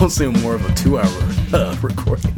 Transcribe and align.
mostly 0.00 0.28
more 0.28 0.54
of 0.54 0.64
a 0.64 0.74
two-hour 0.74 1.04
uh, 1.52 1.76
recording 1.82 2.34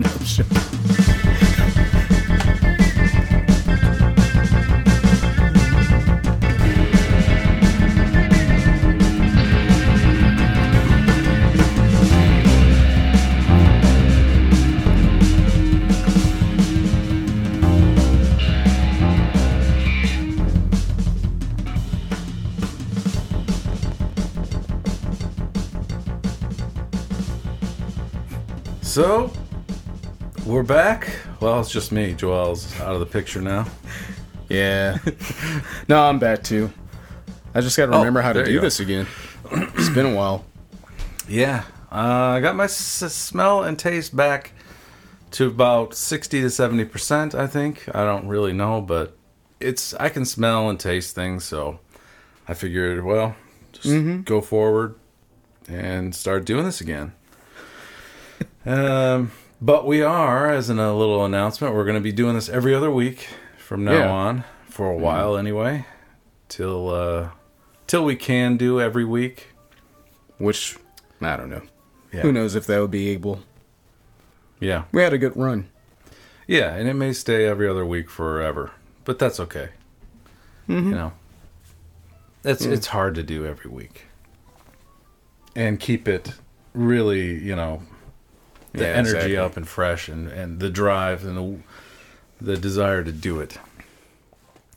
So, 28.93 29.33
we're 30.45 30.63
back. 30.63 31.09
Well, 31.41 31.59
it's 31.61 31.71
just 31.71 31.93
me. 31.93 32.13
Joelle's 32.13 32.79
out 32.79 32.93
of 32.93 33.01
the 33.01 33.07
picture 33.07 33.41
now. 33.41 33.67
Yeah. 34.51 34.99
no, 35.89 36.03
I'm 36.03 36.19
back 36.19 36.43
too. 36.43 36.71
I 37.55 37.63
just 37.63 37.75
got 37.75 37.87
to 37.87 37.93
Oh, 37.95 37.99
remember 38.01 38.21
how 38.21 38.35
to 38.35 38.41
there 38.41 38.49
you 38.49 38.57
do 38.57 38.59
go. 38.59 38.67
this 38.67 38.81
again. 38.81 39.07
It's 39.51 39.89
been 39.89 40.05
a 40.05 40.15
while. 40.15 40.45
Yeah, 41.27 41.65
uh, 41.91 41.95
I 42.37 42.41
got 42.41 42.55
my 42.55 42.65
s- 42.65 42.77
smell 43.15 43.63
and 43.63 43.79
taste 43.79 44.15
back 44.15 44.53
to 45.31 45.47
about 45.47 45.95
sixty 45.95 46.43
to 46.43 46.51
seventy 46.51 46.85
percent. 46.85 47.35
I 47.35 47.47
think 47.47 47.89
I 47.95 48.05
don't 48.05 48.29
really 48.29 48.53
know, 48.53 48.83
but 48.83 49.17
it's 49.59 49.95
I 49.95 50.11
can 50.11 50.27
smell 50.27 50.69
and 50.69 50.79
taste 50.79 51.15
things, 51.15 51.45
so 51.45 51.81
I 52.47 52.53
figured, 52.53 53.03
well, 53.05 53.37
just 53.73 54.25
go 54.27 54.43
forward 54.43 54.97
and 55.67 56.15
start 56.15 56.45
doing 56.45 56.67
this 56.67 56.83
again. 56.83 57.15
Um, 58.67 59.31
but 59.61 59.87
we 59.87 60.03
are, 60.03 60.51
as 60.51 60.71
in 60.71 60.79
a 60.79 60.95
little 60.97 61.25
announcement, 61.25 61.75
we're 61.75 61.85
going 61.85 61.97
to 61.97 62.01
be 62.01 62.13
doing 62.13 62.35
this 62.35 62.49
every 62.49 62.75
other 62.75 62.91
week 62.91 63.29
from 63.59 63.85
now 63.85 63.93
Yeah. 63.93 64.11
on 64.11 64.45
for 64.69 64.91
a 64.91 64.97
while, 64.97 65.37
anyway, 65.37 65.85
till 66.49 66.89
uh, 66.91 67.29
till 67.87 68.05
we 68.05 68.17
can 68.17 68.57
do 68.57 68.81
every 68.81 69.05
week. 69.05 69.49
Which 70.39 70.77
I 71.21 71.37
don't 71.37 71.51
know. 71.51 71.63
Yeah. 72.13 72.23
Who 72.23 72.33
knows 72.33 72.55
if 72.57 72.67
that 72.67 72.81
would 72.81 72.91
be 72.91 73.11
able. 73.11 73.41
Yeah. 74.59 74.85
We 74.93 75.03
had 75.03 75.13
a 75.13 75.19
good 75.19 75.37
run. 75.37 75.69
Yeah, 76.49 76.75
and 76.75 76.89
it 76.89 76.95
may 76.95 77.13
stay 77.13 77.47
every 77.47 77.69
other 77.69 77.87
week 77.87 78.11
forever, 78.11 78.73
but 79.05 79.19
that's 79.19 79.39
okay. 79.41 79.71
You 80.69 80.81
know, 80.81 81.13
it's 82.45 82.65
it's 82.65 82.87
hard 82.89 83.15
to 83.17 83.23
do 83.23 83.45
every 83.47 83.71
week, 83.71 84.07
and 85.55 85.79
keep 85.79 86.09
it 86.09 86.33
really, 86.73 87.39
you 87.43 87.55
know, 87.55 87.83
the 88.73 88.85
Yeah, 88.85 88.91
energy 88.91 89.17
exactly. 89.17 89.37
up 89.37 89.57
and 89.57 89.69
fresh, 89.69 90.09
and 90.09 90.29
and 90.29 90.61
the 90.61 90.71
drive 90.71 91.25
and 91.25 91.37
the 91.37 91.59
the 92.45 92.57
desire 92.57 93.05
to 93.05 93.13
do 93.13 93.39
it. 93.41 93.59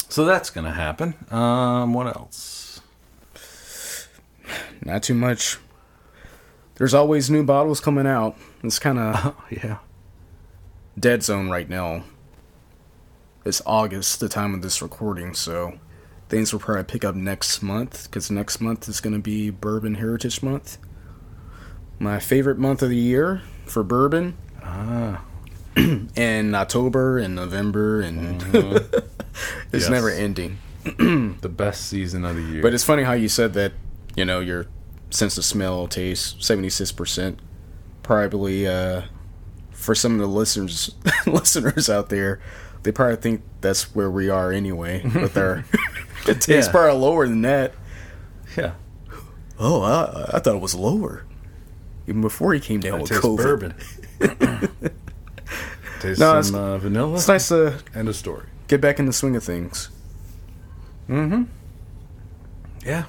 So 0.09 0.23
that's 0.25 0.49
gonna 0.49 0.73
happen. 0.73 1.15
Um, 1.31 1.93
what 1.93 2.07
else? 2.07 2.81
Not 4.83 5.03
too 5.03 5.15
much. 5.15 5.57
There's 6.75 6.93
always 6.93 7.29
new 7.29 7.43
bottles 7.43 7.79
coming 7.79 8.05
out. 8.05 8.37
It's 8.63 8.79
kind 8.79 8.99
of 8.99 9.15
Oh 9.37 9.43
yeah, 9.49 9.77
dead 10.99 11.23
zone 11.23 11.49
right 11.49 11.69
now. 11.69 12.03
It's 13.45 13.61
August, 13.65 14.19
the 14.19 14.27
time 14.29 14.53
of 14.55 14.61
this 14.63 14.81
recording, 14.81 15.33
so 15.35 15.77
things 16.29 16.51
will 16.51 16.59
probably 16.59 16.83
pick 16.83 17.05
up 17.05 17.13
next 17.15 17.61
month 17.61 18.05
because 18.09 18.31
next 18.31 18.59
month 18.59 18.89
is 18.89 18.99
going 18.99 19.13
to 19.13 19.21
be 19.21 19.51
Bourbon 19.51 19.95
Heritage 19.95 20.41
Month. 20.41 20.79
My 21.99 22.17
favorite 22.19 22.57
month 22.57 22.81
of 22.81 22.89
the 22.89 22.97
year 22.97 23.43
for 23.65 23.83
bourbon. 23.83 24.35
ah, 24.63 25.23
And 26.15 26.55
October 26.55 27.17
and 27.17 27.35
November, 27.35 28.01
and 28.01 28.41
it's 28.53 28.93
Yes. 29.73 29.89
never 29.89 30.09
ending. 30.09 30.57
the 30.83 31.49
best 31.49 31.87
season 31.87 32.23
of 32.25 32.35
the 32.35 32.41
year. 32.43 32.61
But 32.61 32.73
it's 32.73 32.83
funny 32.83 33.03
how 33.03 33.13
you 33.13 33.27
said 33.27 33.53
that, 33.53 33.73
you 34.15 34.23
know, 34.23 34.39
your 34.39 34.67
sense 35.09 35.37
of 35.37 35.43
smell, 35.45 35.87
taste, 35.87 36.39
76%. 36.39 37.37
Probably, 38.03 38.67
uh, 38.67 39.03
for 39.71 39.95
some 39.95 40.13
of 40.13 40.19
the 40.19 40.27
listeners 40.27 40.95
listeners 41.27 41.89
out 41.89 42.09
there, 42.09 42.39
they 42.83 42.91
probably 42.91 43.15
think 43.17 43.41
that's 43.61 43.95
where 43.95 44.09
we 44.11 44.29
are 44.29 44.51
anyway. 44.51 45.01
With 45.03 45.35
our 45.37 45.65
it 46.27 46.39
tastes 46.41 46.47
Yeah. 46.67 46.71
probably 46.71 46.99
lower 46.99 47.27
than 47.27 47.41
that. 47.41 47.73
yeah, 48.55 48.73
Oh, 49.59 49.81
I, 49.81 50.37
I 50.37 50.39
thought 50.39 50.55
it 50.55 50.61
was 50.61 50.75
lower. 50.75 51.25
Even 52.07 52.21
before 52.21 52.53
he 52.53 52.59
came 52.59 52.79
down 52.79 52.99
I 52.99 53.01
with 53.01 53.09
taste 53.09 53.21
COVID. 53.23 53.37
bourbon. 53.37 53.73
taste 55.99 56.19
No, 56.19 56.39
some 56.39 56.39
it's- 56.39 56.53
uh, 56.53 56.77
vanilla. 56.77 57.15
It's 57.15 57.27
nice 57.27 57.47
to 57.49 57.79
End 57.93 58.07
a 58.09 58.13
story. 58.13 58.45
get 58.67 58.81
back 58.81 58.99
in 58.99 59.05
the 59.05 59.13
swing 59.13 59.35
of 59.35 59.43
things. 59.43 59.89
Mm-hmm. 61.09 61.43
Yeah. 62.85 63.05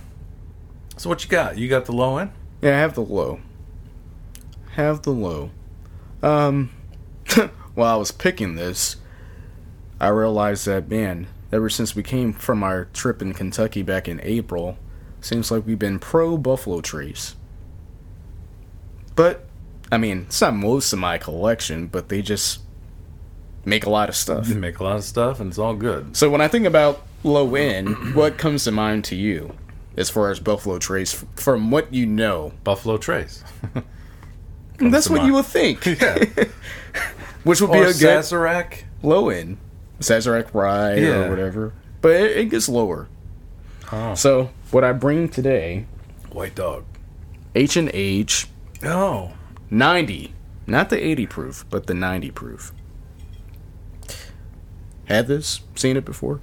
So 0.97 1.09
what 1.11 1.23
you 1.25 1.31
got? 1.31 1.59
You 1.59 1.69
got 1.69 1.85
the 1.85 1.93
low 1.93 2.17
end? 2.19 2.31
Yeah, 2.63 2.77
I 2.77 2.81
have 2.81 2.95
the 2.95 3.03
low. 3.03 3.41
Have 4.73 5.03
the 5.03 5.11
low. 5.11 5.51
Um, 6.23 6.71
while 7.75 7.95
I 7.95 7.97
was 7.97 8.11
picking 8.13 8.55
this, 8.57 8.97
I 10.01 10.09
realized 10.09 10.67
that, 10.67 10.89
man, 10.89 11.27
ever 11.53 11.69
since 11.69 11.95
we 11.95 12.03
came 12.03 12.33
from 12.33 12.63
our 12.63 12.87
trip 12.87 13.21
in 13.23 13.35
Kentucky 13.35 13.83
back 13.83 14.09
in 14.09 14.21
April, 14.23 14.79
seems 15.21 15.51
like 15.51 15.67
we've 15.67 15.79
been 15.79 15.99
pro 15.99 16.37
Buffalo 16.39 16.81
Trace. 16.81 17.35
But, 19.17 19.45
I 19.91 19.99
mean, 19.99 20.27
it's 20.29 20.41
not 20.41 20.55
most 20.55 20.93
of 20.93 20.99
my 20.99 21.19
collection, 21.19 21.89
but 21.89 22.09
they 22.09 22.23
just 22.23 22.61
make 23.65 23.85
a 23.85 23.91
lot 23.91 24.09
of 24.09 24.15
stuff. 24.15 24.47
They 24.47 24.55
make 24.55 24.79
a 24.79 24.85
lot 24.85 24.97
of 24.97 25.05
stuff 25.05 25.41
and 25.41 25.49
it's 25.49 25.59
all 25.59 25.75
good. 25.75 26.17
So 26.17 26.31
when 26.31 26.41
I 26.41 26.49
think 26.49 26.67
about 26.67 27.03
low 27.25 27.55
end, 27.57 27.89
what 28.15 28.39
comes 28.39 28.65
to 28.65 28.71
mind 28.71 29.05
to 29.07 29.17
you 29.17 29.55
as 29.97 30.09
far 30.11 30.31
as 30.31 30.39
Buffalo 30.39 30.79
Trace 30.79 31.25
from 31.35 31.71
what 31.71 31.93
you 31.93 32.07
know? 32.07 32.53
Buffalo 32.63 32.97
Trace. 32.99 33.43
That's 34.79 35.09
what 35.09 35.17
mind. 35.19 35.29
you 35.29 35.35
would 35.35 35.47
think. 35.47 35.85
yeah. 35.87 36.25
Which 37.45 37.61
would 37.61 37.71
or 37.71 37.73
be 37.73 37.79
a 37.81 37.85
good 37.85 37.95
Sazerac. 37.95 38.83
low 39.03 39.31
end. 39.31 39.57
Sazerac 40.01 40.53
Rye 40.53 40.97
Yeah. 40.97 41.25
or 41.25 41.31
whatever. 41.31 41.73
But 42.03 42.13
it, 42.13 42.37
it 42.37 42.45
gets 42.51 42.69
lower. 42.69 43.09
Oh. 43.91 44.15
So 44.15 44.51
what 44.71 44.85
I 44.85 44.93
bring 44.93 45.29
today, 45.29 45.87
White 46.31 46.55
dog. 46.55 46.85
Ancient 47.55 47.91
Age 47.95 48.49
Oh. 48.85 49.33
90. 49.71 50.33
Not 50.67 50.91
the 50.91 51.05
80 51.05 51.27
proof, 51.27 51.65
but 51.71 51.87
the 51.87 51.95
90 51.95 52.31
proof. 52.33 52.73
Had 55.07 55.29
this? 55.29 55.61
Seen 55.75 55.97
it 55.97 56.05
before? 56.05 56.41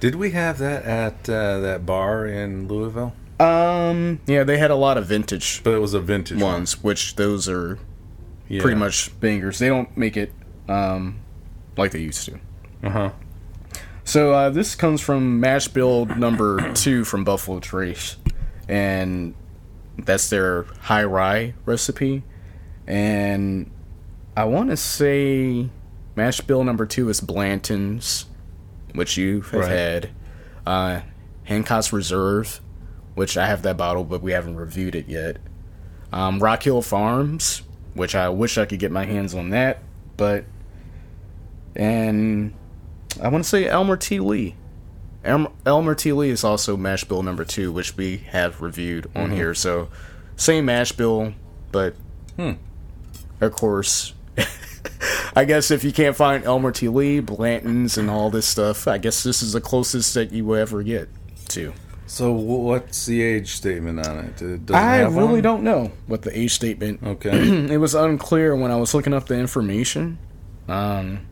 Did 0.00 0.14
we 0.14 0.30
have 0.32 0.58
that 0.58 0.84
at 0.84 1.28
uh, 1.28 1.60
that 1.60 1.86
bar 1.86 2.26
in 2.26 2.68
Louisville? 2.68 3.14
Um, 3.40 4.20
yeah, 4.26 4.44
they 4.44 4.58
had 4.58 4.70
a 4.70 4.74
lot 4.76 4.98
of 4.98 5.06
vintage 5.06 5.62
But 5.64 5.72
it 5.74 5.78
was 5.78 5.94
a 5.94 6.00
vintage 6.00 6.40
one. 6.40 6.52
ones, 6.52 6.82
which 6.82 7.16
those 7.16 7.48
are 7.48 7.78
Yeah. 8.48 8.60
pretty 8.60 8.76
much 8.76 9.18
bangers. 9.20 9.58
They 9.58 9.68
don't 9.68 9.96
make 9.96 10.16
it 10.16 10.32
um 10.68 11.20
like 11.76 11.92
they 11.92 12.00
used 12.00 12.24
to. 12.26 12.38
Uh 12.82 12.90
huh. 12.90 13.10
So 14.04 14.32
uh, 14.32 14.50
this 14.50 14.74
comes 14.74 15.00
from 15.00 15.40
mash 15.40 15.68
bill 15.68 16.06
number 16.06 16.72
two 16.74 17.04
from 17.04 17.24
Buffalo 17.24 17.58
Trace, 17.60 18.16
and 18.68 19.34
that's 19.98 20.30
their 20.30 20.64
high 20.82 21.04
rye 21.04 21.54
recipe. 21.64 22.22
And 22.86 23.70
I 24.36 24.44
want 24.44 24.70
to 24.70 24.76
say 24.76 25.68
mash 26.16 26.40
bill 26.40 26.64
number 26.64 26.86
two 26.86 27.08
is 27.08 27.20
Blanton's, 27.20 28.26
which 28.94 29.16
you 29.16 29.42
have 29.42 29.60
Right. 29.60 29.70
had. 29.70 30.10
Uh, 30.66 31.00
Hancock's 31.44 31.92
Reserve, 31.92 32.60
which 33.14 33.36
I 33.36 33.46
have 33.46 33.62
that 33.62 33.76
bottle, 33.76 34.04
but 34.04 34.22
we 34.22 34.32
haven't 34.32 34.56
reviewed 34.56 34.94
it 34.94 35.08
yet. 35.08 35.38
Um, 36.12 36.38
Rock 36.40 36.62
Hill 36.62 36.82
Farms, 36.82 37.62
which 37.94 38.14
I 38.14 38.28
wish 38.28 38.56
I 38.58 38.64
could 38.66 38.78
get 38.78 38.90
my 38.92 39.04
hands 39.04 39.34
on 39.34 39.50
that, 39.50 39.82
but 40.16 40.44
and 41.76 42.54
I 43.22 43.28
want 43.28 43.44
to 43.44 43.48
say 43.50 43.66
Elmer 43.66 43.96
T. 43.96 44.20
Lee. 44.20 44.54
Elmer, 45.24 45.94
T. 45.94 46.12
Lee 46.12 46.30
is 46.30 46.44
also 46.44 46.76
mash 46.76 47.04
bill 47.04 47.22
number 47.22 47.44
two, 47.44 47.72
which 47.72 47.96
we 47.96 48.18
have 48.28 48.60
reviewed 48.62 49.10
on 49.14 49.30
here. 49.32 49.52
So, 49.54 49.88
same 50.36 50.64
mash 50.66 50.92
bill, 50.92 51.34
but 51.72 51.94
Hmm. 52.36 52.52
of 53.40 53.52
course, 53.52 54.14
I 55.36 55.44
guess 55.44 55.70
if 55.70 55.82
you 55.84 55.92
can't 55.92 56.14
find 56.16 56.44
Elmer 56.44 56.70
T. 56.72 56.88
Lee, 56.88 57.20
Blanton's, 57.20 57.98
and 57.98 58.08
all 58.08 58.30
this 58.30 58.46
stuff, 58.46 58.86
I 58.86 58.98
guess 58.98 59.22
this 59.24 59.42
is 59.42 59.52
the 59.52 59.60
closest 59.60 60.14
that 60.14 60.32
you 60.32 60.44
will 60.44 60.56
ever 60.56 60.82
get 60.82 61.08
to. 61.48 61.72
So 62.06 62.32
what's 62.32 63.04
the 63.04 63.20
age 63.20 63.50
statement 63.52 64.06
on 64.06 64.18
it? 64.24 64.40
It 64.40 64.70
I 64.70 65.00
really 65.02 65.26
one? 65.34 65.42
don't 65.42 65.62
know 65.62 65.92
what 66.06 66.22
the 66.22 66.36
age 66.38 66.54
statement. 66.54 67.00
Okay. 67.06 67.66
it 67.72 67.76
was 67.78 67.94
unclear 67.94 68.56
when 68.56 68.70
I 68.70 68.76
was 68.76 68.94
looking 68.94 69.12
up 69.12 69.26
the 69.26 69.34
information. 69.36 70.16
Um, 70.68 71.26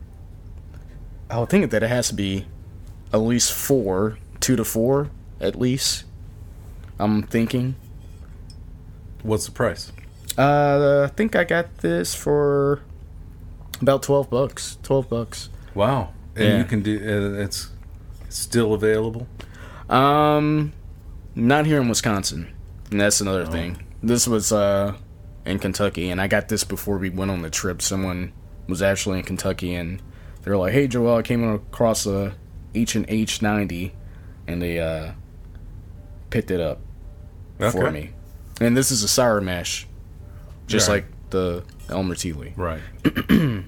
I 1.30 1.38
would 1.38 1.48
think 1.48 1.70
that 1.70 1.82
it 1.82 1.88
has 1.88 2.08
to 2.08 2.14
be 2.14 2.46
at 3.16 3.22
least 3.22 3.52
four, 3.52 4.18
two 4.40 4.56
to 4.56 4.64
four, 4.64 5.10
at 5.40 5.56
least. 5.56 6.04
I'm 6.98 7.22
thinking. 7.22 7.76
What's 9.22 9.46
the 9.46 9.52
price? 9.52 9.92
Uh, 10.38 11.08
I 11.10 11.14
think 11.14 11.34
I 11.34 11.44
got 11.44 11.78
this 11.78 12.14
for 12.14 12.82
about 13.80 14.02
twelve 14.02 14.30
bucks. 14.30 14.78
Twelve 14.82 15.08
bucks. 15.08 15.48
Wow. 15.74 16.10
And 16.36 16.44
Yeah. 16.44 16.58
you 16.58 16.64
can 16.64 16.82
do 16.82 16.96
uh, 16.98 17.42
it's 17.42 17.70
still 18.28 18.74
available. 18.74 19.26
Um, 19.88 20.72
not 21.34 21.66
here 21.66 21.80
in 21.80 21.88
Wisconsin, 21.88 22.48
and 22.90 23.00
that's 23.00 23.20
another 23.20 23.44
Oh. 23.48 23.50
thing. 23.50 23.82
This 24.02 24.28
was 24.28 24.52
uh 24.52 24.94
in 25.44 25.58
Kentucky, 25.58 26.10
and 26.10 26.20
I 26.20 26.26
got 26.28 26.48
this 26.48 26.64
before 26.64 26.98
we 26.98 27.08
went 27.08 27.30
on 27.30 27.42
the 27.42 27.50
trip. 27.50 27.80
Someone 27.82 28.32
was 28.68 28.82
actually 28.82 29.18
in 29.20 29.24
Kentucky, 29.24 29.74
and 29.74 30.02
they 30.42 30.50
were 30.50 30.56
like, 30.56 30.72
"Hey, 30.72 30.86
Joelle, 30.88 31.18
I 31.18 31.22
came 31.22 31.42
across 31.48 32.04
a 32.06 32.34
Ancient 32.76 33.06
Age 33.08 33.43
ninety, 33.43 33.93
and 34.46 34.61
they 34.62 34.78
uh 34.78 35.12
picked 36.31 36.50
it 36.50 36.61
up 36.61 36.78
for 37.73 37.90
me." 37.90 38.11
And 38.61 38.76
this 38.76 38.90
is 38.90 39.02
a 39.02 39.08
sour 39.08 39.40
mash, 39.40 39.87
just 40.67 40.88
Right. 40.88 40.94
like 40.96 41.06
the 41.31 41.64
Elmer 41.90 42.14
T. 42.14 42.32
Lee. 42.32 42.52
Right. 42.56 42.81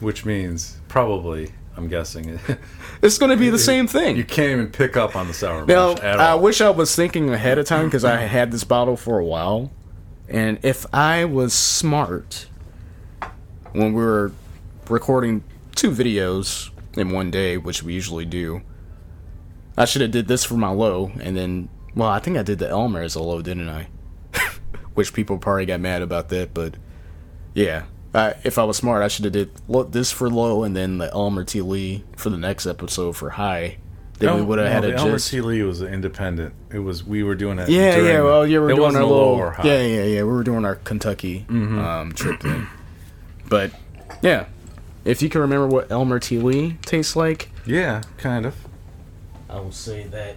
Which 0.00 0.24
means 0.24 0.76
probably, 0.88 1.50
I'm 1.76 1.88
guessing, 1.88 2.38
It's 3.02 3.18
going 3.18 3.30
to 3.30 3.36
be 3.36 3.50
the 3.50 3.58
same 3.58 3.86
thing. 3.86 4.16
you 4.16 4.24
can't 4.24 4.50
even 4.50 4.68
pick 4.68 4.96
up 4.96 5.14
on 5.16 5.26
the 5.28 5.34
sour 5.34 5.64
Now, 5.66 5.94
mash 5.94 6.02
at 6.02 6.18
all. 6.20 6.26
I 6.26 6.34
wish 6.34 6.60
I 6.60 6.70
was 6.70 6.94
thinking 6.94 7.30
ahead 7.30 7.58
of 7.58 7.66
time 7.66 7.86
because 7.86 8.04
I 8.04 8.16
had 8.36 8.50
this 8.52 8.64
bottle 8.64 8.96
for 8.96 9.18
a 9.18 9.24
while. 9.24 9.70
And 10.28 10.58
if 10.62 10.84
I 10.92 11.24
was 11.24 11.52
smart 11.54 12.46
when 13.72 13.92
we 13.92 14.02
were 14.02 14.32
recording 14.88 15.42
two 15.74 15.90
videos 15.90 16.70
in 16.98 17.10
one 17.10 17.30
day, 17.30 17.56
which 17.56 17.82
we 17.82 17.94
usually 17.94 18.24
do, 18.24 18.62
I 19.76 19.84
should 19.84 20.02
have 20.02 20.10
did 20.10 20.28
this 20.28 20.44
for 20.44 20.54
my 20.54 20.70
low, 20.70 21.12
and 21.20 21.36
then, 21.36 21.68
well, 21.94 22.08
I 22.08 22.18
think 22.18 22.36
I 22.36 22.42
did 22.42 22.58
the 22.58 22.68
Elmer 22.68 23.02
as 23.02 23.14
a 23.14 23.22
low, 23.22 23.42
didn't 23.42 23.68
I? 23.68 23.88
which 24.94 25.12
people 25.12 25.38
probably 25.38 25.66
got 25.66 25.80
mad 25.80 26.02
about 26.02 26.28
that, 26.30 26.52
but 26.52 26.74
yeah. 27.54 27.84
Uh, 28.14 28.32
if 28.42 28.58
I 28.58 28.64
was 28.64 28.76
smart, 28.76 29.02
I 29.02 29.08
should 29.08 29.24
have 29.26 29.32
did 29.32 29.92
this 29.92 30.10
for 30.10 30.28
low, 30.30 30.64
and 30.64 30.74
then 30.74 30.98
the 30.98 31.12
Elmer 31.12 31.44
T. 31.44 31.60
Lee 31.60 32.04
for 32.16 32.30
the 32.30 32.38
next 32.38 32.66
episode 32.66 33.16
for 33.16 33.30
high. 33.30 33.78
Then 34.18 34.34
we 34.34 34.42
would 34.42 34.58
have 34.58 34.66
no, 34.66 34.72
had 34.72 34.82
the 34.82 34.94
a 34.94 34.98
Elmer 34.98 35.12
gist. 35.12 35.30
T. 35.30 35.40
Lee 35.40 35.62
was 35.62 35.80
independent. 35.82 36.54
It 36.72 36.80
was 36.80 37.04
we 37.04 37.22
were 37.22 37.36
doing 37.36 37.58
it. 37.58 37.68
Yeah, 37.68 37.98
yeah. 37.98 38.20
Well, 38.22 38.46
yeah, 38.46 38.58
we're 38.58 38.74
doing 38.74 38.96
our 38.96 39.04
low 39.04 39.34
little. 39.34 39.34
or 39.34 39.50
high. 39.52 39.62
Mm-hmm. 39.62 39.68
Yeah, 39.68 39.82
yeah, 39.82 40.04
yeah. 40.04 40.22
We 40.22 40.30
were 40.30 40.42
doing 40.42 40.64
our 40.64 40.74
Kentucky 40.74 41.46
um, 41.48 42.12
trip 42.14 42.40
thing. 42.40 42.66
But 43.48 43.70
yeah, 44.22 44.46
if 45.08 45.22
you 45.22 45.28
can 45.30 45.40
remember 45.40 45.66
what 45.66 45.90
Elmer 45.90 46.18
T. 46.18 46.38
Lee 46.38 46.76
tastes 46.82 47.16
like, 47.16 47.48
Yeah, 47.64 48.02
kind 48.18 48.44
of. 48.44 48.54
I 49.48 49.58
will 49.58 49.72
say 49.72 50.06
that. 50.08 50.36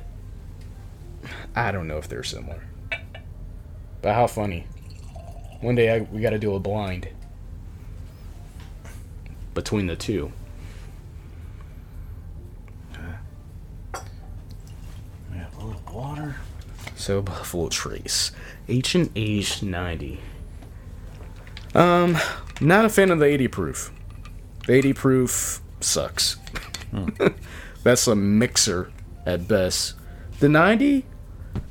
I 1.54 1.72
don't 1.72 1.88
know 1.88 1.98
if 1.98 2.08
they're 2.08 2.24
similar, 2.24 2.64
but 4.02 4.16
how 4.16 4.28
funny! 4.28 4.66
One 5.60 5.76
day 5.76 5.94
I, 5.94 6.00
we 6.00 6.22
got 6.22 6.30
to 6.32 6.40
do 6.40 6.56
a 6.56 6.60
blind 6.60 7.10
between 9.54 9.88
the 9.88 9.96
two. 9.98 10.32
We 15.32 15.38
have 15.38 15.56
a 15.58 15.66
little 15.66 15.82
water. 15.94 16.38
So 16.96 17.22
Buffalo 17.22 17.68
Trace, 17.68 18.32
Ancient 18.70 19.12
Age 19.16 19.62
ninety. 19.62 20.22
Um, 21.76 22.18
not 22.62 22.86
a 22.86 22.90
fan 22.90 23.12
of 23.12 23.20
the 23.20 23.26
eighty 23.26 23.48
proof. 23.50 23.92
The 24.68 24.74
eighty 24.74 24.94
proof 24.94 25.62
sucks. 25.80 26.38
That's 27.84 28.08
a 28.08 28.16
mixer 28.16 28.92
at 29.26 29.48
best. 29.48 29.96
The 30.40 30.50
ninety, 30.50 31.06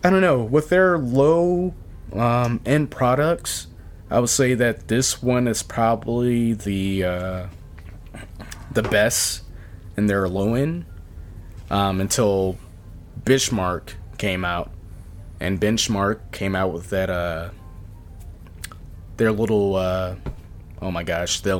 I 0.02 0.10
don't 0.10 0.20
know. 0.20 0.42
With 0.42 0.68
their 0.68 0.98
low 0.98 1.74
um, 2.12 2.60
end 2.66 2.90
products, 2.90 3.68
I 4.10 4.18
would 4.18 4.30
say 4.30 4.54
that 4.54 4.88
this 4.88 5.22
one 5.22 5.46
is 5.46 5.62
probably 5.62 6.54
the 6.54 7.04
uh, 7.04 7.46
the 8.72 8.82
best 8.82 9.42
in 9.96 10.06
their 10.06 10.28
low 10.28 10.54
end. 10.54 10.86
Um, 11.70 12.00
until 12.00 12.58
Benchmark 13.22 13.92
came 14.18 14.44
out 14.44 14.72
and 15.40 15.60
Benchmark 15.60 16.32
came 16.32 16.54
out 16.54 16.72
with 16.72 16.90
that 16.90 17.08
uh 17.08 17.50
their 19.16 19.32
little 19.32 19.76
uh 19.76 20.16
oh 20.82 20.90
my 20.90 21.02
gosh 21.02 21.40
the 21.40 21.56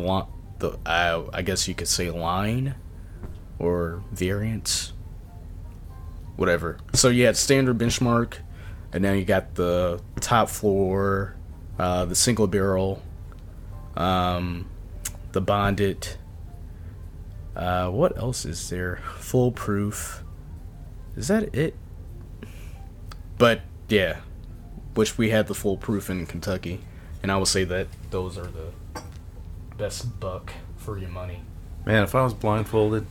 the 0.60 0.78
uh, 0.86 1.24
I 1.32 1.42
guess 1.42 1.66
you 1.66 1.74
could 1.74 1.88
say 1.88 2.10
line 2.10 2.74
or 3.58 4.02
variance, 4.12 4.92
whatever. 6.36 6.78
So 6.94 7.08
you 7.08 7.26
had 7.26 7.36
standard 7.36 7.78
benchmark 7.78 8.34
and 8.92 9.02
now 9.02 9.12
you 9.12 9.24
got 9.24 9.54
the 9.54 10.00
top 10.20 10.48
floor 10.48 11.36
uh 11.78 12.04
the 12.04 12.14
single 12.14 12.46
barrel 12.46 13.02
um 13.96 14.68
the 15.32 15.40
bonded 15.40 16.08
uh 17.56 17.88
what 17.88 18.16
else 18.16 18.44
is 18.44 18.70
there? 18.70 19.00
Foolproof. 19.18 20.22
Is 21.16 21.28
that 21.28 21.54
it? 21.54 21.74
But 23.36 23.62
yeah, 23.88 24.20
which 24.94 25.18
we 25.18 25.30
had 25.30 25.46
the 25.46 25.54
full 25.54 25.76
proof 25.76 26.08
in 26.10 26.26
Kentucky, 26.26 26.80
and 27.22 27.32
I 27.32 27.36
will 27.36 27.46
say 27.46 27.64
that 27.64 27.88
those 28.10 28.38
are 28.38 28.46
the 28.46 28.72
best 29.80 30.20
buck 30.20 30.52
for 30.76 30.98
your 30.98 31.08
money. 31.08 31.40
Man, 31.86 32.04
if 32.04 32.14
I 32.14 32.22
was 32.22 32.34
blindfolded, 32.34 33.06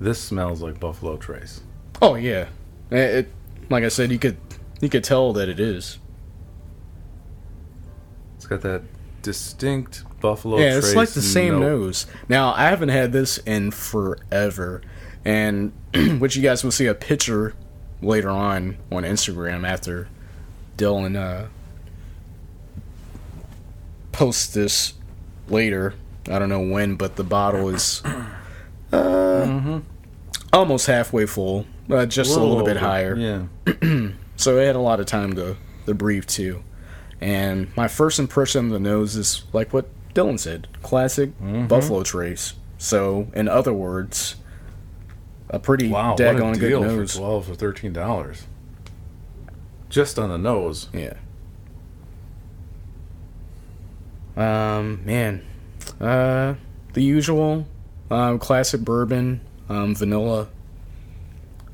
this 0.00 0.20
smells 0.20 0.60
like 0.60 0.80
Buffalo 0.80 1.16
Trace. 1.16 1.60
Oh 2.02 2.16
yeah, 2.16 2.48
it, 2.90 2.96
it 2.98 3.32
like 3.70 3.84
I 3.84 3.88
said, 3.88 4.10
you 4.10 4.18
could 4.18 4.36
you 4.80 4.88
could 4.88 5.04
tell 5.04 5.32
that 5.34 5.48
it 5.48 5.60
is. 5.60 5.98
It's 8.34 8.46
got 8.46 8.60
that 8.62 8.82
distinct 9.22 10.02
Buffalo 10.20 10.58
yeah, 10.58 10.72
Trace. 10.72 10.86
it's 10.86 10.96
like 10.96 11.08
the 11.10 11.22
same 11.22 11.60
note. 11.60 11.60
nose. 11.60 12.06
Now 12.28 12.52
I 12.52 12.64
haven't 12.64 12.88
had 12.88 13.12
this 13.12 13.38
in 13.38 13.70
forever, 13.70 14.82
and 15.24 15.72
which 16.18 16.34
you 16.34 16.42
guys 16.42 16.64
will 16.64 16.72
see 16.72 16.86
a 16.86 16.94
picture 16.94 17.54
later 18.02 18.30
on 18.30 18.78
on 18.90 19.04
Instagram 19.04 19.66
after 19.66 20.08
Dylan 20.76 21.16
uh, 21.16 21.46
posts 24.10 24.52
this 24.52 24.94
later. 25.48 25.94
I 26.28 26.38
don't 26.38 26.48
know 26.48 26.60
when, 26.60 26.96
but 26.96 27.16
the 27.16 27.24
bottle 27.24 27.68
is 27.68 28.02
uh, 28.92 29.80
almost 30.52 30.86
halfway 30.86 31.26
full, 31.26 31.66
uh, 31.90 32.06
just 32.06 32.36
a 32.36 32.40
little 32.40 32.64
bit 32.64 32.76
higher. 32.76 33.16
Yeah. 33.16 34.08
So 34.38 34.58
it 34.58 34.66
had 34.66 34.76
a 34.76 34.80
lot 34.80 35.00
of 35.00 35.06
time 35.06 35.34
to, 35.36 35.56
to 35.86 35.94
breathe 35.94 36.26
too. 36.26 36.62
And 37.22 37.74
my 37.74 37.88
first 37.88 38.18
impression 38.18 38.66
of 38.66 38.70
the 38.70 38.78
nose 38.78 39.16
is 39.16 39.44
like 39.54 39.72
what 39.72 39.88
Dylan 40.12 40.38
said 40.38 40.68
classic 40.82 41.30
Mm-hmm. 41.40 41.68
Buffalo 41.68 42.02
Trace. 42.02 42.52
So, 42.76 43.28
in 43.34 43.48
other 43.48 43.72
words, 43.72 44.36
a 45.48 45.58
pretty 45.58 45.88
Wow, 45.88 46.10
what 46.10 46.18
daggone 46.18 46.56
a 46.56 46.58
good 46.58 46.68
deal 46.68 46.82
for 46.82 47.06
twelve 47.06 47.50
or 47.50 47.54
thirteen 47.54 47.94
dollars. 47.94 48.46
Just 49.88 50.18
on 50.18 50.28
the 50.28 50.36
nose. 50.36 50.90
Yeah. 50.92 51.14
Um, 54.36 55.04
man. 55.04 55.44
Uh, 56.00 56.54
the 56.92 57.02
usual 57.02 57.66
um, 58.10 58.38
classic 58.38 58.82
bourbon, 58.82 59.40
um, 59.68 59.94
vanilla, 59.94 60.48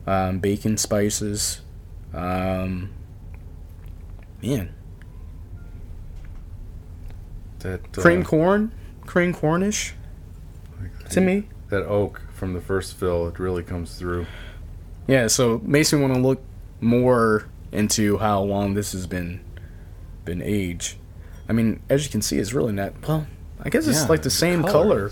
um, 0.06 0.38
bacon 0.38 0.76
spices. 0.76 1.60
Um, 2.12 2.90
man. 4.42 4.74
That 7.60 7.80
uh, 7.96 8.00
cream 8.00 8.24
corn, 8.24 8.72
cream 9.06 9.32
cornish 9.32 9.94
to 11.10 11.20
me. 11.20 11.48
That 11.70 11.84
oak 11.84 12.22
from 12.34 12.54
the 12.54 12.60
first 12.60 12.96
fill, 12.96 13.28
it 13.28 13.38
really 13.38 13.62
comes 13.62 13.98
through. 13.98 14.26
Yeah, 15.06 15.28
so 15.28 15.54
it 15.54 15.62
makes 15.62 15.92
me 15.92 16.00
want 16.00 16.14
to 16.14 16.20
look 16.20 16.42
more 16.80 17.48
into 17.70 18.18
how 18.18 18.42
long 18.42 18.74
this 18.74 18.92
has 18.92 19.06
been 19.06 19.40
been 20.24 20.42
aged. 20.42 20.96
I 21.52 21.54
mean, 21.54 21.80
as 21.90 22.02
you 22.02 22.10
can 22.10 22.22
see, 22.22 22.38
it's 22.38 22.54
really 22.54 22.72
not. 22.72 22.94
Well, 23.06 23.26
I 23.62 23.68
guess 23.68 23.86
it's 23.86 24.00
Yeah, 24.00 24.06
like 24.08 24.22
the 24.22 24.30
same 24.30 24.62
color 24.62 25.10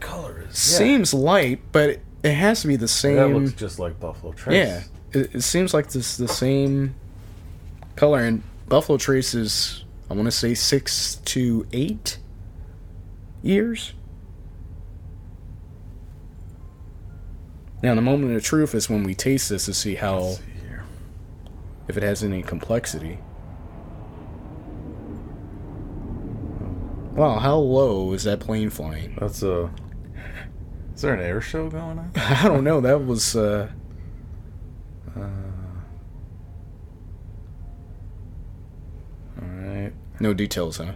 color. 0.00 0.40
is- 0.42 0.50
is 0.50 0.58
Seems 0.58 1.14
light, 1.14 1.60
but 1.70 1.90
it, 1.90 2.02
it 2.24 2.32
has 2.34 2.62
to 2.62 2.66
be 2.66 2.74
the 2.74 2.88
same. 2.88 3.14
That 3.14 3.28
looks 3.28 3.52
just 3.52 3.78
like 3.78 4.00
Buffalo 4.00 4.32
Trace. 4.32 4.56
yeah, 4.56 4.82
it, 5.20 5.36
it 5.36 5.42
seems 5.42 5.72
like 5.72 5.88
this 5.90 6.16
the 6.16 6.26
same 6.26 6.96
color. 7.94 8.24
And 8.24 8.42
Buffalo 8.68 8.98
Trace 8.98 9.34
is, 9.34 9.84
I 10.10 10.14
want 10.14 10.26
to 10.26 10.32
say, 10.32 10.52
six 10.54 11.14
to 11.26 11.64
eight 11.72 12.18
years. 13.42 13.92
Now, 17.84 17.94
the 17.94 18.00
moment 18.02 18.34
of 18.34 18.42
truth 18.42 18.74
is 18.74 18.90
when 18.90 19.04
we 19.04 19.14
taste 19.14 19.48
this 19.50 19.66
to 19.66 19.74
see 19.74 19.94
how 19.94 20.22
see 20.30 20.42
if 21.86 21.96
it 21.96 22.02
has 22.02 22.24
any 22.24 22.42
complexity. 22.42 23.18
Wow, 27.18 27.38
how 27.38 27.56
low 27.56 28.12
is 28.12 28.24
that 28.24 28.40
plane 28.40 28.70
flying? 28.70 29.16
That's 29.20 29.42
a. 29.42 29.70
Is 30.94 31.02
there 31.02 31.14
an 31.14 31.20
air 31.20 31.40
show 31.40 31.68
going 31.68 31.98
on? 31.98 32.12
I 32.16 32.48
don't 32.48 32.64
know. 32.64 32.80
That 32.80 33.04
was 33.04 33.36
uh, 33.36 33.68
Uh, 35.18 35.20
all 39.40 39.48
right. 39.48 39.92
No 40.20 40.34
details, 40.34 40.78
huh? 40.78 40.92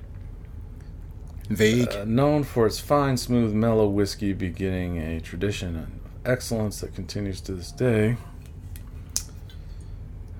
Vague. 1.48 1.92
Uh, 1.92 2.04
known 2.04 2.44
for 2.44 2.66
its 2.66 2.78
fine, 2.78 3.16
smooth, 3.16 3.52
mellow 3.52 3.88
whiskey, 3.88 4.32
beginning 4.32 4.98
a 4.98 5.20
tradition 5.20 5.76
of 5.76 5.88
excellence 6.24 6.80
that 6.80 6.94
continues 6.94 7.40
to 7.42 7.52
this 7.52 7.72
day. 7.72 8.16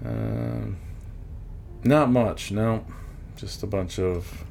Um, 0.04 0.76
not 1.84 2.10
much, 2.10 2.50
no. 2.50 2.84
Just 3.36 3.62
a 3.62 3.66
bunch 3.66 3.98
of. 3.98 4.44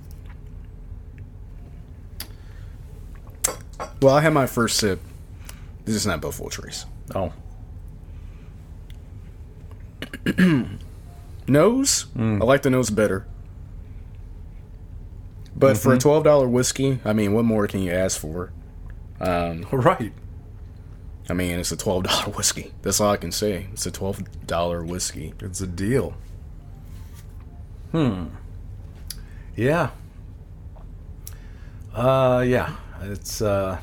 Well, 4.01 4.15
I 4.15 4.21
had 4.21 4.33
my 4.33 4.47
first 4.47 4.77
sip. 4.77 4.99
This 5.85 5.95
is 5.95 6.05
not 6.05 6.21
Buffalo 6.21 6.49
Trace. 6.49 6.85
Oh, 7.15 7.33
Nose? 11.47 12.05
I 12.17 12.21
like 12.21 12.61
the 12.61 12.69
nose 12.69 12.89
better. 12.89 13.25
But 15.55 15.77
for 15.77 15.93
a 15.93 15.97
twelve 15.97 16.23
dollar 16.23 16.47
whiskey, 16.47 16.99
I 17.03 17.13
mean, 17.13 17.33
what 17.33 17.45
more 17.45 17.67
can 17.67 17.81
you 17.81 17.91
ask 17.91 18.19
for? 18.19 18.51
Um, 19.19 19.65
right. 19.71 20.13
I 21.29 21.33
mean, 21.33 21.59
it's 21.59 21.71
a 21.71 21.77
twelve 21.77 22.03
dollar 22.03 22.31
whiskey. 22.37 22.71
That's 22.81 22.99
all 23.01 23.11
I 23.11 23.17
can 23.17 23.31
say. 23.31 23.67
It's 23.73 23.85
a 23.85 23.91
twelve 23.91 24.21
dollar 24.47 24.83
whiskey. 24.83 25.33
It's 25.39 25.61
a 25.61 25.67
deal. 25.67 26.15
Hmm. 27.91 28.27
Yeah. 29.55 29.89
Uh, 31.93 32.43
yeah. 32.47 32.75
It's, 33.01 33.41
uh, 33.41 33.79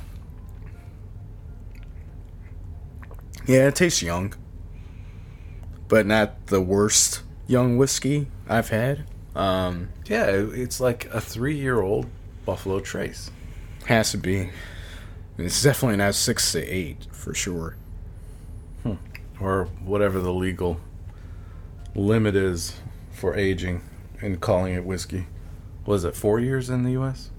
Yeah, 3.49 3.69
it 3.69 3.76
tastes 3.76 4.02
young, 4.02 4.35
but 5.88 6.05
not 6.05 6.49
the 6.49 6.61
worst 6.61 7.23
young 7.47 7.78
whiskey 7.78 8.28
I've 8.47 8.69
had. 8.69 9.05
Um, 9.35 9.88
yeah, 10.05 10.26
it's 10.26 10.81
like 10.81 11.07
a 11.07 11.21
three 11.21 11.57
year 11.57 11.81
old 11.81 12.07
Buffalo 12.45 12.78
Trace. 12.81 13.31
has 13.87 14.11
to 14.11 14.19
be. 14.19 14.50
It's 15.38 15.62
definitely 15.62 15.97
not 15.97 16.14
six 16.14 16.52
to 16.52 16.62
eight 16.62 17.07
for 17.11 17.33
sure. 17.35 17.76
or 19.40 19.67
whatever 19.85 20.19
the 20.19 20.33
legal 20.33 20.81
limit 21.95 22.35
is 22.37 22.75
for 23.12 23.35
aging 23.37 23.81
and 24.21 24.40
calling 24.40 24.75
it 24.75 24.85
whiskey. 24.85 25.26
Was 25.87 26.05
it 26.05 26.14
four 26.14 26.38
years 26.38 26.69
in 26.69 26.83
the 26.83 26.90
U.S.? 26.93 27.31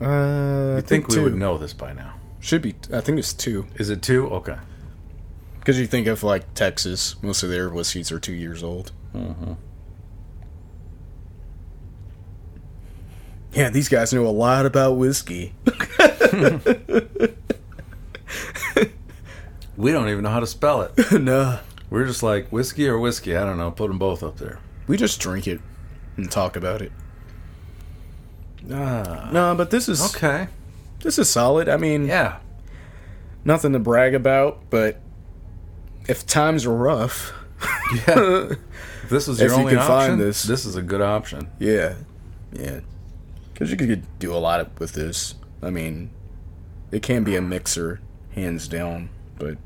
Uh, 0.00 0.76
I 0.78 0.80
think, 0.80 1.06
we 1.08 1.20
would 1.20 1.36
know 1.36 1.58
this 1.58 1.74
by 1.74 1.92
now. 1.92 2.14
Should 2.40 2.62
be. 2.62 2.74
I 2.92 3.02
think 3.02 3.18
it's 3.18 3.34
two. 3.34 3.66
Is 3.76 3.90
it 3.90 4.00
two? 4.02 4.28
Okay. 4.30 4.56
Because 5.60 5.78
you 5.78 5.86
think 5.86 6.06
of 6.08 6.22
like 6.22 6.52
Texas, 6.54 7.14
most 7.22 7.42
of 7.42 7.50
their 7.50 7.68
whiskeys 7.68 8.10
are 8.10 8.18
two 8.18 8.32
years 8.32 8.62
old. 8.62 8.92
Mm-hmm. 9.14 9.52
Yeah, 13.52 13.68
these 13.70 13.88
guys 13.88 14.12
know 14.12 14.26
a 14.26 14.28
lot 14.28 14.66
about 14.66 14.92
whiskey. 14.96 15.54
We 19.76 19.92
don't 19.92 20.08
even 20.10 20.24
know 20.24 20.30
how 20.30 20.40
to 20.40 20.46
spell 20.46 20.82
it. 20.82 20.92
no, 21.22 21.58
We're 21.88 22.04
just 22.04 22.22
like 22.22 22.50
whiskey 22.52 22.86
or 22.86 22.98
whiskey. 22.98 23.34
I 23.34 23.44
don't 23.46 23.56
know. 23.56 23.70
Put 23.70 23.88
them 23.88 23.98
both 23.98 24.22
up 24.22 24.36
there. 24.36 24.58
we 24.86 24.98
just 24.98 25.18
drink 25.20 25.46
it 25.46 25.58
and 26.18 26.30
talk 26.30 26.54
about 26.54 26.82
it. 26.82 26.92
Ah. 28.70 29.30
No, 29.32 29.54
but 29.54 29.70
this 29.70 29.88
is 29.88 30.14
Okay. 30.14 30.48
this 31.02 31.18
is 31.18 31.30
solid. 31.30 31.66
I 31.66 31.78
mean, 31.78 32.04
Yeah. 32.06 32.40
nothing 33.42 33.72
to 33.72 33.78
brag 33.78 34.14
about, 34.14 34.68
but 34.68 35.00
if 36.08 36.26
times 36.26 36.66
are 36.66 36.74
rough, 36.74 37.32
Yeah. 38.06 38.50
If 39.02 39.08
this 39.10 39.26
was 39.26 39.40
your 39.40 39.48
If 39.48 39.52
you 39.54 39.58
only 39.60 39.72
can 39.72 39.80
option, 39.80 40.18
this. 40.18 40.44
this. 40.44 40.64
is 40.64 40.76
a 40.76 40.82
good 40.82 41.00
option. 41.00 41.48
yeah, 41.58 41.94
yeah, 42.52 42.78
because 43.52 43.70
you 43.72 43.76
could 43.76 44.04
do 44.20 44.32
a 44.32 44.38
lot 44.38 44.78
with 44.78 44.92
this. 44.92 45.34
I 45.60 45.70
mean, 45.70 46.10
it 46.92 47.02
can 47.02 47.24
be 47.24 47.34
a 47.34 47.42
mixer, 47.42 48.00
hands 48.36 48.68
down, 48.68 49.08
but 49.36 49.58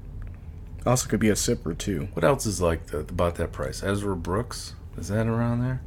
also 0.87 1.09
could 1.11 1.21
be 1.21 1.29
a 1.29 1.35
sipper 1.35 1.77
too. 1.77 2.09
What 2.15 2.25
else 2.25 2.47
is 2.47 2.61
like 2.63 2.87
that, 2.87 3.11
about 3.11 3.35
that 3.35 3.53
price? 3.53 3.83
Ezra 3.83 4.17
Brooks 4.17 4.75
is 4.97 5.09
that 5.09 5.27
around 5.27 5.61
there? 5.61 5.83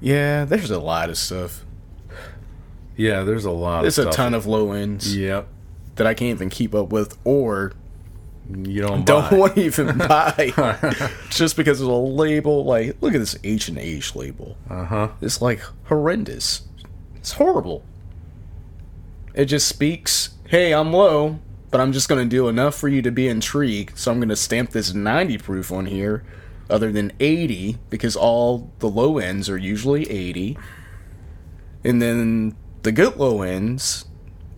Yeah, 0.00 0.46
there's 0.46 0.70
a 0.70 0.80
lot 0.80 1.10
of 1.10 1.18
stuff. 1.18 1.66
Yeah, 2.96 3.24
there's 3.24 3.44
a 3.44 3.50
lot. 3.50 3.82
There's 3.82 3.98
of 3.98 4.06
a 4.08 4.10
ton 4.10 4.32
of 4.32 4.46
low 4.46 4.72
ends 4.72 5.14
Yep. 5.14 5.48
that 5.96 6.06
I 6.06 6.14
can't 6.14 6.30
even 6.30 6.48
keep 6.50 6.74
up 6.74 6.88
with, 6.90 7.18
or 7.24 7.72
You 8.56 8.82
don't. 8.82 9.04
don't 9.06 9.32
want 9.32 9.54
to 9.56 9.62
even 9.62 9.98
buy, 9.98 10.52
just 11.30 11.56
because 11.56 11.80
of 11.80 11.88
a 11.88 11.96
label. 11.96 12.64
Like, 12.64 12.96
look 13.00 13.14
at 13.14 13.18
this 13.18 13.36
Ancient 13.44 13.78
Age 13.78 14.14
label. 14.14 14.56
Uh 14.68 14.84
huh. 14.84 15.08
It's 15.20 15.40
like 15.40 15.60
horrendous. 15.84 16.62
It's 17.16 17.32
horrible. 17.32 17.84
It 19.34 19.46
just 19.46 19.66
speaks, 19.66 20.30
hey, 20.48 20.74
I'm 20.74 20.92
low, 20.92 21.38
but 21.70 21.80
I'm 21.80 21.92
just 21.92 22.08
to 22.22 22.28
do 22.28 22.48
enough 22.48 22.74
for 22.74 22.88
you 22.88 23.00
to 23.02 23.10
be 23.10 23.28
intrigued. 23.28 23.96
So 23.96 24.10
I'm 24.10 24.18
to 24.28 24.36
stamp 24.36 24.70
this 24.70 24.92
90 24.92 25.38
proof 25.38 25.72
on 25.72 25.86
here, 25.86 26.24
other 26.68 26.92
than 26.92 27.12
80, 27.18 27.78
because 27.88 28.14
all 28.14 28.70
the 28.80 28.88
low 28.88 29.18
ends 29.18 29.48
are 29.48 29.56
usually 29.56 30.10
80. 30.10 30.58
And 31.84 32.02
then 32.02 32.56
the 32.82 32.92
good 32.92 33.16
low 33.16 33.40
ends, 33.40 34.04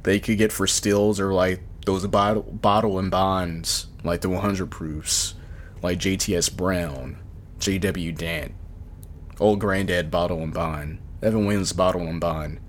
they 0.02 0.18
could 0.18 0.38
get 0.38 0.50
for 0.50 0.66
stills 0.66 1.20
or 1.20 1.32
like 1.32 1.60
those 1.84 2.06
bottle, 2.06 2.42
bottle 2.42 2.98
and 2.98 3.10
bonds, 3.10 3.86
like 4.02 4.20
the 4.20 4.28
100 4.28 4.70
proofs, 4.70 5.34
like 5.82 5.98
JTS 5.98 6.56
Brown, 6.56 7.18
JW 7.58 8.16
Dant, 8.16 8.54
Old 9.40 9.60
Granddad 9.60 10.10
Bottle 10.10 10.42
and 10.42 10.52
Bond, 10.54 10.98
Evan 11.22 11.46
Williams 11.46 11.72
Bottle 11.72 12.02
and 12.02 12.20
Bond. 12.20 12.60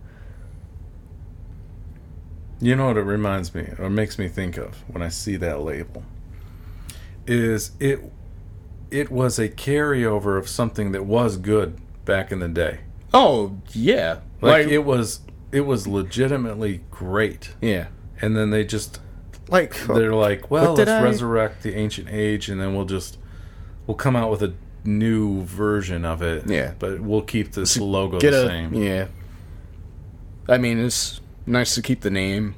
You 2.62 2.76
know 2.76 2.88
what 2.88 2.98
it 2.98 3.02
reminds 3.04 3.54
me 3.54 3.68
or 3.80 3.90
makes 3.90 4.18
me 4.18 4.28
think 4.28 4.58
of 4.58 4.78
when 4.90 5.02
I 5.02 5.10
see 5.10 5.36
that 5.38 5.62
label 5.62 6.04
is 7.28 7.72
it 7.80 8.00
it 8.92 9.12
was 9.12 9.38
a 9.40 9.50
carryover 9.50 10.38
of 10.38 10.48
something 10.48 10.92
that 10.94 11.06
was 11.06 11.38
good 11.38 11.78
back 12.06 12.32
in 12.32 12.40
the 12.40 12.48
day. 12.48 12.80
Oh 13.14 13.58
yeah, 13.74 14.20
Like, 14.42 14.68
it 14.68 14.80
was 14.86 15.22
it 15.52 15.62
was 15.62 15.88
legitimately 15.88 16.82
great. 16.92 17.54
yeah, 17.62 17.88
And 18.22 18.38
then 18.38 18.52
they 18.52 18.64
just 18.64 19.00
like 19.50 19.76
they're 19.88 20.14
like, 20.14 20.50
well, 20.52 20.74
let's 20.74 20.90
I- 20.90 21.02
resurrect 21.04 21.64
the 21.64 21.76
ancient 21.76 22.08
age 22.10 22.50
and 22.50 22.60
then 22.60 22.76
we'll 22.76 22.86
just 22.86 23.18
we'll 23.88 23.96
come 23.98 24.16
out 24.16 24.32
with 24.32 24.42
a 24.44 24.54
new 24.84 25.42
version 25.44 26.06
of 26.06 26.22
it. 26.22 26.50
Yeah. 26.50 26.74
But 26.80 27.00
we'll 27.02 27.22
keep 27.22 27.52
this 27.54 27.78
logo 27.78 28.20
get 28.20 28.32
the 28.32 28.46
a 28.46 28.48
same. 28.48 28.74
yeah. 28.74 29.08
I 30.48 30.58
mean, 30.58 30.80
it's 30.80 31.22
nice 31.46 31.74
to 31.76 31.82
keep 31.82 32.02
the 32.02 32.10
name, 32.12 32.56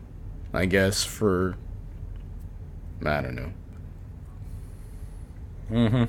I 0.53 0.65
guess. 0.65 1.03
For 1.03 1.56
I 3.06 3.22
don't 3.22 3.36
know, 3.36 3.51
Mm-hmm. 5.72 6.03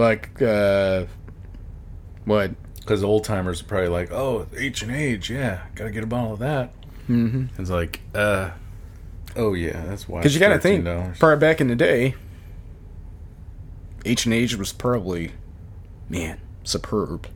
like 0.00 0.40
uh, 0.42 1.04
what? 2.24 2.52
Because 2.76 3.02
old 3.04 3.24
timers 3.24 3.60
are 3.60 3.64
probably 3.64 3.88
like, 3.88 4.10
oh, 4.10 4.46
Ancient 4.56 4.90
Age, 4.92 5.30
yeah, 5.30 5.62
gotta 5.74 5.90
get 5.90 6.02
a 6.02 6.06
bottle 6.06 6.32
of 6.32 6.38
that. 6.40 6.72
Mm-hmm. 7.08 7.46
It's 7.60 7.70
like, 7.70 8.00
uh, 8.14 8.50
oh 9.36 9.54
yeah, 9.54 9.84
that's 9.86 10.08
why. 10.08 10.20
Because 10.20 10.34
you 10.34 10.40
got 10.40 10.48
to 10.50 10.58
think, 10.58 10.84
$13. 10.84 11.18
probably 11.18 11.40
back 11.40 11.60
in 11.60 11.68
the 11.68 11.76
day, 11.76 12.14
Ancient 14.04 14.34
Age 14.34 14.56
was 14.56 14.72
probably, 14.72 15.32
man, 16.08 16.40
superb. 16.64 17.26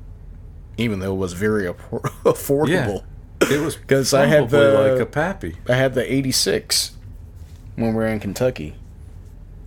Even 0.76 0.98
though 0.98 1.12
it 1.14 1.18
was 1.18 1.34
very 1.34 1.64
affo- 1.64 2.00
affordable. 2.24 3.04
It 3.42 3.60
was 3.60 3.76
because 3.76 4.12
I 4.14 4.26
had 4.26 4.50
the- 4.50 4.90
like 4.92 5.00
a 5.00 5.06
pappy. 5.06 5.56
I 5.68 5.74
had 5.74 5.94
the 5.94 6.12
86 6.12 6.92
when 7.76 7.90
we 7.90 7.94
were 7.94 8.06
in 8.06 8.20
Kentucky. 8.20 8.74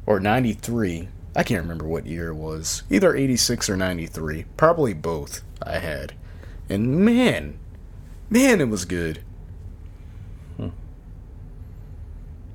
Or 0.06 0.20
93. 0.20 1.10
I 1.36 1.44
can't 1.44 1.62
remember 1.62 1.86
what 1.86 2.06
year 2.06 2.30
it 2.30 2.36
was. 2.36 2.84
Either 2.90 3.16
86 3.16 3.70
or 3.70 3.78
93. 3.78 4.46
Probably 4.56 4.94
both 4.94 5.42
I 5.62 5.80
had. 5.80 6.14
And 6.70 6.98
man, 7.00 7.60
man, 8.30 8.60
it 8.62 8.70
was 8.70 8.86
good. 8.86 9.20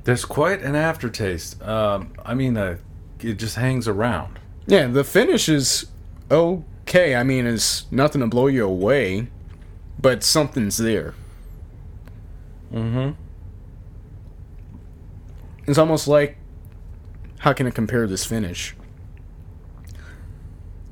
There's 0.04 0.24
quite 0.24 0.62
an 0.62 0.74
aftertaste. 0.74 1.62
Um, 1.62 2.12
I 2.24 2.34
mean, 2.34 2.56
uh, 2.56 2.78
it 3.20 3.34
just 3.34 3.56
hangs 3.56 3.86
around. 3.86 4.38
Yeah, 4.66 4.86
the 4.86 5.04
finish 5.04 5.48
is 5.48 5.86
okay. 6.30 7.14
I 7.14 7.22
mean, 7.22 7.46
it's 7.46 7.90
nothing 7.92 8.20
to 8.20 8.26
blow 8.26 8.48
you 8.48 8.64
away, 8.64 9.28
but 10.00 10.24
something's 10.24 10.76
there. 10.76 11.14
Mm-hmm. 12.72 13.12
It's 15.66 15.78
almost 15.78 16.08
like 16.08 16.38
how 17.42 17.52
can 17.52 17.66
I 17.66 17.70
compare 17.70 18.06
this 18.06 18.24
finish? 18.24 18.74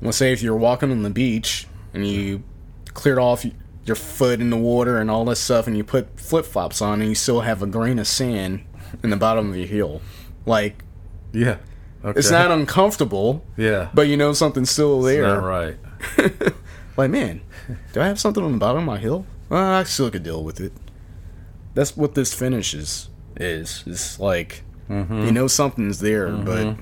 Let's 0.01 0.17
say 0.17 0.33
if 0.33 0.41
you're 0.41 0.55
walking 0.55 0.91
on 0.91 1.03
the 1.03 1.09
beach 1.09 1.67
and 1.93 2.05
you 2.05 2.43
cleared 2.93 3.19
off 3.19 3.45
your 3.85 3.95
foot 3.95 4.41
in 4.41 4.49
the 4.49 4.57
water 4.57 4.97
and 4.97 5.09
all 5.09 5.23
this 5.23 5.39
stuff, 5.39 5.65
and 5.65 5.77
you 5.77 5.83
put 5.83 6.19
flip 6.19 6.45
flops 6.45 6.81
on, 6.81 6.99
and 6.99 7.09
you 7.09 7.15
still 7.15 7.41
have 7.41 7.63
a 7.63 7.67
grain 7.67 7.99
of 7.99 8.07
sand 8.07 8.65
in 9.03 9.09
the 9.09 9.17
bottom 9.17 9.49
of 9.49 9.55
your 9.57 9.67
heel. 9.67 10.01
Like 10.45 10.83
Yeah. 11.33 11.57
Okay. 12.03 12.17
it's 12.19 12.31
not 12.31 12.49
uncomfortable, 12.51 13.43
Yeah. 13.57 13.89
but 13.93 14.07
you 14.07 14.17
know 14.17 14.33
something's 14.33 14.69
still 14.71 15.05
It's 15.05 15.15
there. 15.17 15.27
not 15.27 15.43
right. 15.43 15.77
Like, 16.97 17.09
man, 17.09 17.41
do 17.93 18.01
I 18.01 18.07
have 18.07 18.19
something 18.19 18.43
on 18.43 18.51
the 18.51 18.57
bottom 18.57 18.79
of 18.79 18.85
my 18.85 18.97
heel? 18.99 19.25
Well, 19.49 19.63
I 19.63 19.83
still 19.83 20.11
could 20.11 20.23
deal 20.23 20.43
with 20.43 20.59
it. 20.59 20.73
That's 21.73 21.95
what 21.95 22.15
this 22.15 22.33
finish 22.33 22.73
is. 22.73 23.09
Is 23.37 23.83
it's 23.87 24.19
like 24.19 24.63
Mm-hmm. 24.89 25.21
you 25.25 25.31
know 25.31 25.47
something's 25.47 25.99
there, 26.01 26.29
but 26.29 26.75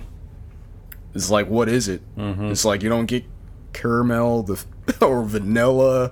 it's 1.13 1.29
like, 1.29 1.47
what 1.47 1.69
is 1.69 1.87
it? 1.87 2.01
Mm-hmm. 2.17 2.45
It's 2.51 2.65
like 2.65 2.81
you 2.81 2.89
don't 2.89 3.05
get 3.05 3.23
caramel, 3.73 4.43
the 4.43 4.65
or 5.01 5.23
vanilla. 5.23 6.11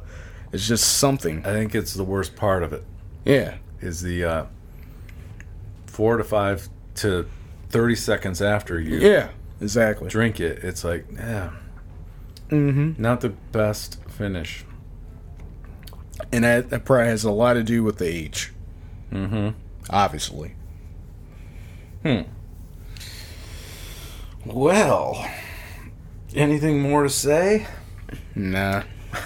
It's 0.51 0.67
just 0.67 0.97
something. 0.99 1.39
I 1.45 1.51
think 1.53 1.73
it's 1.73 1.93
the 1.95 2.03
worst 2.03 2.35
part 2.35 2.61
of 2.63 2.71
it 2.71 2.83
Yeah, 3.25 3.55
is 3.81 4.01
the 4.01 4.23
uh, 4.23 4.45
four 5.97 6.17
to 6.17 6.23
five 6.23 6.69
to 6.93 7.27
thirty 7.69 7.95
seconds 7.95 8.39
after 8.39 8.79
you 8.79 8.97
yeah, 8.99 9.29
exactly. 9.59 10.09
drink 10.09 10.39
it. 10.39 10.63
It's 10.63 10.83
like, 10.83 11.05
yeah, 11.11 11.49
Mm-hmm. 12.49 13.01
not 13.01 13.21
the 13.21 13.29
best 13.51 13.99
finish. 14.07 14.63
And 16.31 16.43
that, 16.43 16.69
that 16.69 16.85
probably 16.85 17.07
has 17.07 17.23
a 17.23 17.31
lot 17.31 17.53
to 17.53 17.63
do 17.63 17.83
with 17.83 17.97
the 17.97 18.05
age, 18.07 18.53
Mm-hmm. 19.11 19.49
obviously. 19.89 20.53
hmm 22.03 22.21
Well, 24.45 25.25
anything 26.35 26.79
more 26.81 27.03
to 27.03 27.09
say? 27.09 27.67
Nah, 28.35 28.83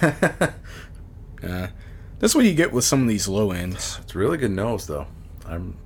nah. 1.42 1.68
That's 2.18 2.34
what 2.34 2.44
you 2.44 2.54
get 2.54 2.72
with 2.72 2.84
some 2.84 3.02
of 3.02 3.08
these 3.08 3.28
low 3.28 3.50
ends. 3.52 3.98
It's 4.02 4.14
really 4.14 4.38
good 4.38 4.50
nose 4.52 4.86
though. 4.86 5.06
I'm 5.46 5.76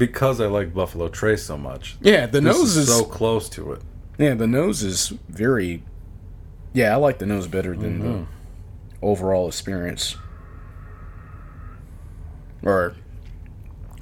because 0.00 0.40
I 0.40 0.46
like 0.46 0.72
Buffalo 0.72 1.08
Trace 1.08 1.44
so 1.44 1.58
much. 1.58 1.96
Yeah, 2.00 2.24
the 2.26 2.40
This 2.40 2.56
nose 2.56 2.76
is, 2.78 2.88
so 2.88 3.04
close 3.04 3.50
to 3.50 3.72
it. 3.72 3.82
yeah, 4.18 4.32
the 4.34 4.46
nose 4.46 4.82
is 4.82 5.10
very. 5.28 5.82
Yeah, 6.72 6.92
I 6.94 6.96
like 6.96 7.18
the 7.18 7.26
nose 7.26 7.46
better 7.46 7.76
than 7.76 7.98
Mm-hmm. 8.00 8.12
the 8.22 8.26
overall 9.06 9.46
experience. 9.46 10.16
Or 12.62 12.94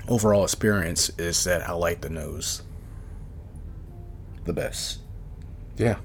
overall 0.08 0.44
experience 0.44 1.10
is 1.18 1.42
that 1.44 1.68
I 1.68 1.72
like 1.72 2.00
the 2.00 2.10
nose 2.10 2.62
the 4.44 4.52
best. 4.52 5.00
Yeah. 5.76 5.96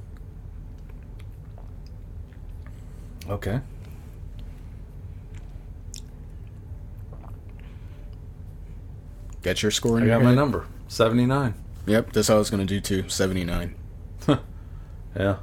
Okay. 3.29 3.61
Got 9.43 9.61
your 9.61 9.71
score 9.71 9.97
in 9.97 10.03
I 10.03 10.07
your 10.07 10.15
got 10.17 10.23
my 10.23 10.33
number. 10.33 10.65
Seventy 10.87 11.25
nine. 11.25 11.53
Yep, 11.85 12.13
that's 12.13 12.27
how 12.29 12.35
I 12.35 12.39
was 12.39 12.49
gonna 12.49 12.65
do 12.65 12.79
too. 12.79 13.07
Seventy 13.09 13.43
nine. 13.43 13.75
Yeah. 15.15 15.37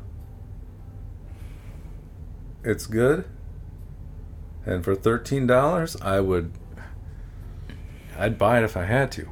It's 2.65 2.87
good. 2.87 3.25
And 4.67 4.85
for 4.85 4.95
thirteen 4.95 5.47
dollars 5.47 5.97
I 6.03 6.21
would 6.21 6.51
I'd 8.19 8.37
buy 8.37 8.59
it 8.59 8.65
if 8.65 8.77
I 8.77 8.85
had 8.85 9.13
to. 9.13 9.29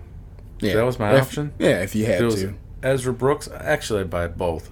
Yeah, 0.61 0.75
That 0.77 0.85
was 0.85 0.99
my 0.99 1.15
if- 1.17 1.23
option? 1.23 1.53
Yeah, 1.59 1.83
if 1.83 1.95
you 1.95 2.05
If 2.05 2.11
had 2.11 2.21
it 2.23 2.25
was 2.25 2.35
to. 2.43 2.55
Ezra 2.83 3.13
Brooks, 3.13 3.49
actually 3.53 4.01
I'd 4.03 4.11
buy 4.11 4.29
both. 4.29 4.71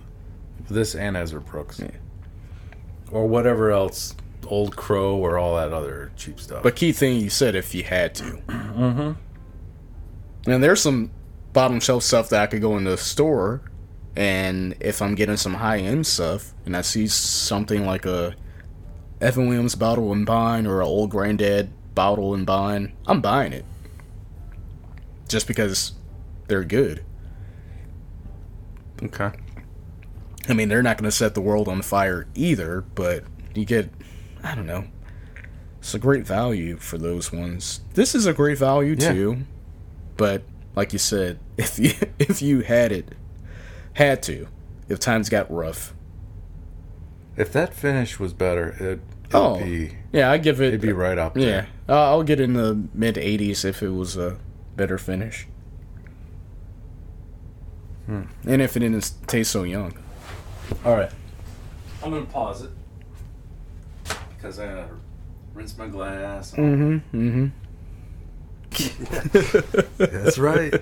This 0.71 0.95
and 0.95 1.17
Ezra 1.17 1.41
Brooks. 1.41 1.81
Yeah. 1.81 1.91
Or 3.11 3.27
whatever 3.27 3.71
else. 3.73 4.15
Old 4.47 4.77
Crow 4.77 5.17
or 5.17 5.39
all 5.39 5.57
that 5.57 5.73
other 5.73 6.13
cheap 6.17 6.39
stuff. 6.39 6.63
But 6.63 6.77
key 6.77 6.93
thing 6.93 7.21
you 7.21 7.29
said 7.29 7.57
if 7.57 7.75
you 7.75 7.83
had 7.83 8.15
to. 8.17 8.25
mm-hmm. 8.47 9.13
And 10.47 10.63
there's 10.63 10.81
some 10.81 11.11
bottom 11.53 11.81
shelf 11.81 12.03
stuff 12.03 12.29
that 12.31 12.43
I 12.43 12.47
could 12.47 12.61
go 12.61 12.77
in 12.77 12.85
the 12.85 12.97
store, 12.97 13.63
and 14.17 14.77
if 14.81 15.03
I'm 15.03 15.15
getting 15.15 15.37
some 15.37 15.55
high 15.55 15.79
end 15.79 16.07
stuff, 16.07 16.53
and 16.65 16.77
I 16.77 16.83
see 16.83 17.07
something 17.09 17.85
like 17.85 18.07
a 18.07 18.35
Evan 19.21 19.49
Williams 19.49 19.75
bottle 19.75 20.13
and 20.13 20.25
bond 20.27 20.67
or 20.67 20.81
an 20.81 20.87
old 20.87 21.11
granddad 21.11 21.71
bottle 21.95 22.35
and 22.35 22.47
bond, 22.47 22.93
I'm 23.07 23.21
buying 23.21 23.53
it. 23.53 23.65
Just 25.29 25.47
because 25.49 25.93
they're 26.47 26.65
good. 26.65 27.05
Okay. 29.03 29.31
I 30.49 30.53
mean, 30.53 30.69
they're 30.69 30.83
not 30.83 30.97
going 30.97 31.11
to 31.11 31.17
set 31.17 31.35
the 31.35 31.41
world 31.41 31.67
on 31.67 31.83
fire 31.83 32.29
either, 32.35 32.83
but 32.95 33.25
you 33.55 33.65
get, 33.65 33.91
I 34.45 34.55
don't 34.55 34.67
know. 34.67 34.85
It's 35.81 35.95
a 35.95 35.99
great 35.99 36.27
value 36.27 36.77
for 36.77 36.99
those 36.99 37.33
ones. 37.33 37.81
This 37.95 38.15
is 38.15 38.27
a 38.27 38.33
great 38.33 38.59
value 38.59 38.95
Yeah. 38.99 39.13
too, 39.13 39.39
but 40.17 40.43
like 40.75 40.93
you 40.93 40.99
said, 40.99 41.39
if 41.57 41.79
you 41.79 41.93
if 42.19 42.41
you 42.43 42.61
had 42.61 42.93
it, 42.93 43.15
had 43.95 44.23
to, 44.25 44.47
if 44.89 44.99
times 44.99 45.29
got 45.29 45.51
rough, 45.51 45.95
If 47.37 47.53
that 47.53 47.75
finish 47.75 48.19
was 48.19 48.33
better, 48.33 48.69
it, 48.71 48.81
it'd 48.83 49.01
Oh, 49.35 49.59
be 49.59 49.97
yeah, 50.13 50.31
I 50.31 50.39
give 50.39 50.61
it. 50.61 50.69
it'd 50.69 50.81
be 50.81 50.93
right 50.93 51.19
up 51.19 51.37
yeah, 51.37 51.45
there. 51.47 51.67
uh, 51.89 52.11
I'll 52.11 52.23
get 52.23 52.41
in 52.41 52.55
the 52.55 52.87
mid 52.95 53.17
'80s 53.17 53.65
if 53.65 53.83
it 53.83 53.91
was 53.91 54.17
a 54.17 54.39
better 54.77 54.99
finish, 54.99 55.47
Hmm. 58.07 58.23
and 58.47 58.63
if 58.63 58.77
it 58.77 58.81
didn't 58.81 59.11
taste 59.27 59.51
so 59.51 59.65
young. 59.65 59.95
All 60.85 60.95
right. 60.97 61.11
I'm 62.03 62.11
gonna 62.11 62.25
pause 62.27 62.63
it 62.63 62.71
because 64.37 64.59
I 64.61 64.67
gotta 64.67 64.89
rinse 65.55 65.77
my 65.77 65.89
glass. 65.89 66.53
Mm-hmm. 66.53 67.17
Mm-hmm. 67.17 67.47
That's 69.99 70.39
right. 70.39 70.75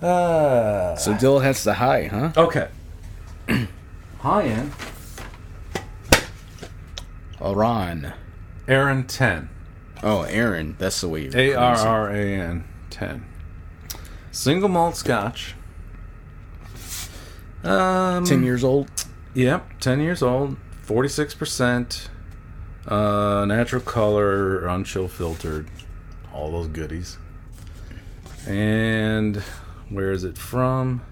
Uh, 0.00 0.96
So 0.96 1.14
Dill 1.16 1.40
has 1.40 1.62
the 1.64 1.74
high, 1.74 2.04
huh? 2.06 2.32
okay. 2.36 2.68
High 4.18 4.44
end. 4.44 4.72
Arran. 7.40 8.12
Arran 8.68 9.04
10. 9.06 9.48
Oh, 10.02 10.22
Arran. 10.24 10.76
That's 10.78 11.00
the 11.00 11.08
way 11.08 11.22
you 11.24 11.30
A 11.34 11.54
R 11.54 11.74
pronounce 11.74 11.80
it. 11.82 11.86
R 11.86 12.10
A 12.10 12.34
N 12.40 12.64
10. 12.90 13.24
Single 14.30 14.68
malt 14.68 14.96
scotch. 14.96 15.54
Um, 17.64 18.24
Ten 18.24 18.42
years 18.42 18.64
old. 18.64 18.90
Yep, 19.34 19.80
10 19.80 20.00
years 20.00 20.22
old, 20.22 20.56
46%, 20.86 22.08
uh, 22.86 23.44
natural 23.46 23.80
color, 23.80 24.60
unchill 24.62 25.08
filtered, 25.08 25.68
all 26.32 26.50
those 26.50 26.68
goodies. 26.68 27.18
And 28.46 29.36
where 29.90 30.10
is 30.12 30.24
it 30.24 30.36
from? 30.36 31.02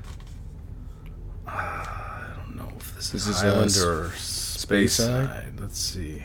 Uh, 1.47 1.51
I 1.51 2.33
don't 2.37 2.57
know 2.57 2.71
if 2.79 2.95
this 2.95 3.15
is 3.15 3.27
This 3.27 3.37
is, 3.37 3.43
uh, 3.43 3.47
Island 3.47 3.71
s- 3.71 3.83
or 3.83 4.11
Space 4.17 4.97
Speyside? 4.99 5.27
Side. 5.27 5.61
Let's 5.61 5.79
see. 5.79 6.25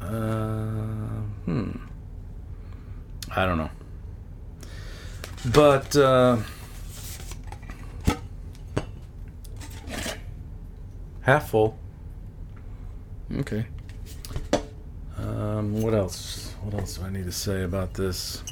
Uh, 0.00 0.06
hmm. 1.44 1.70
I 3.34 3.44
don't 3.46 3.58
know. 3.58 3.70
But, 5.52 5.94
uh, 5.96 6.38
half 11.22 11.50
full. 11.50 11.78
Okay. 13.38 13.66
Um, 15.18 15.82
what 15.82 15.94
else? 15.94 16.47
What 16.68 16.80
else 16.80 16.98
do 16.98 17.06
I 17.06 17.08
need 17.08 17.24
to 17.24 17.32
say 17.32 17.62
about 17.62 17.94
this? 17.94 18.42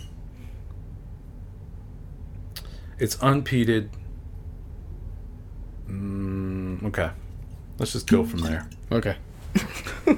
It's 2.98 3.16
unpeated. 3.16 3.90
Mm, 5.86 6.82
okay, 6.84 7.10
let's 7.78 7.92
just 7.92 8.06
go 8.06 8.24
from 8.24 8.40
there. 8.40 8.70
Okay. 8.90 9.16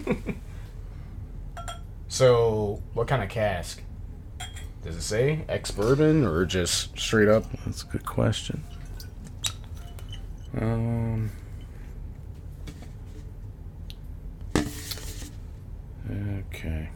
so, 2.08 2.80
what 2.94 3.08
kind 3.08 3.20
of 3.20 3.30
cask? 3.30 3.82
Does 4.84 4.94
it 4.94 5.02
say 5.02 5.44
ex 5.48 5.72
bourbon 5.72 6.24
or 6.24 6.44
just 6.44 6.96
straight 6.96 7.26
up? 7.26 7.46
That's 7.64 7.82
a 7.82 7.86
good 7.86 8.06
question. 8.06 8.62
Um. 10.56 11.32
Okay. 16.08 16.90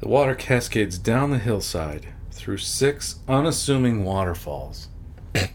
The 0.00 0.08
water 0.08 0.34
cascades 0.34 0.98
down 0.98 1.30
the 1.30 1.38
hillside 1.38 2.08
through 2.30 2.58
six 2.58 3.16
unassuming 3.28 4.04
waterfalls. 4.04 4.88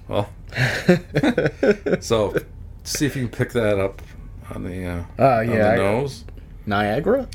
well, 0.08 0.30
so 2.02 2.36
see 2.84 3.06
if 3.06 3.16
you 3.16 3.28
can 3.28 3.30
pick 3.30 3.52
that 3.54 3.80
up 3.80 4.02
on 4.54 4.64
the 4.64 4.86
uh, 4.86 5.04
Ah, 5.18 5.40
on 5.40 5.50
yeah, 5.50 5.72
the 5.72 5.78
nose. 5.78 6.26
Niagara? 6.66 7.28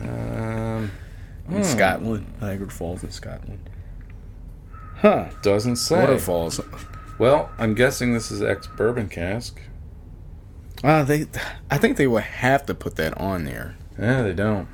Um, 0.00 0.90
In 1.48 1.56
hmm, 1.56 1.62
Scotland. 1.62 2.26
Niagara 2.40 2.70
Falls 2.70 3.04
in 3.04 3.10
Scotland. 3.10 3.68
Huh. 4.96 5.28
doesn't 5.42 5.76
say. 5.76 5.98
Waterfalls. 6.00 6.60
Well, 7.18 7.50
I'm 7.58 7.74
guessing 7.74 8.14
this 8.14 8.30
is 8.30 8.42
ex 8.42 8.66
bourbon 8.66 9.08
cask. 9.08 9.60
Ah, 10.82 11.02
they. 11.02 11.26
I 11.70 11.78
think 11.78 11.96
they 11.96 12.06
would 12.06 12.22
have 12.22 12.64
to 12.66 12.74
put 12.74 12.96
that 12.96 13.16
on 13.18 13.44
there, 13.44 13.76
Yeah, 13.98 14.22
they 14.22 14.32
don't. 14.32 14.66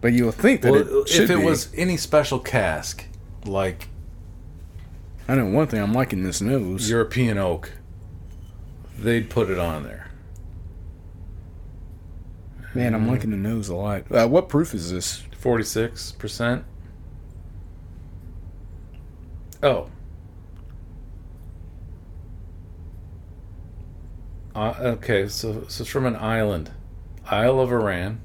but 0.00 0.12
you 0.12 0.26
would 0.26 0.34
think 0.34 0.62
that 0.62 0.72
Well, 0.72 1.02
it 1.02 1.10
if 1.14 1.30
it 1.30 1.38
be. 1.38 1.44
was 1.44 1.68
any 1.76 1.96
special 1.96 2.38
cask, 2.40 3.04
like 3.44 3.88
I 5.28 5.36
know 5.36 5.46
one 5.46 5.68
thing. 5.68 5.80
I'm 5.80 5.92
liking 5.94 6.22
this 6.24 6.40
nose. 6.40 6.90
European 6.90 7.38
oak. 7.38 7.72
They'd 8.98 9.30
put 9.30 9.48
it 9.50 9.58
on 9.58 9.84
there. 9.84 10.08
Man, 12.74 12.94
I'm 12.94 13.06
liking 13.08 13.30
the 13.30 13.36
nose 13.36 13.68
a 13.68 13.74
lot. 13.76 14.10
Uh, 14.10 14.26
what 14.26 14.48
proof 14.48 14.74
is 14.74 14.90
this? 14.90 15.22
46%. 15.40 16.64
Oh. 19.62 19.88
Uh, 24.54 24.74
okay, 24.80 25.26
so, 25.28 25.64
so 25.68 25.82
it's 25.82 25.90
from 25.90 26.06
an 26.06 26.16
island. 26.16 26.70
Isle 27.26 27.60
of 27.60 27.72
Arran. 27.72 28.20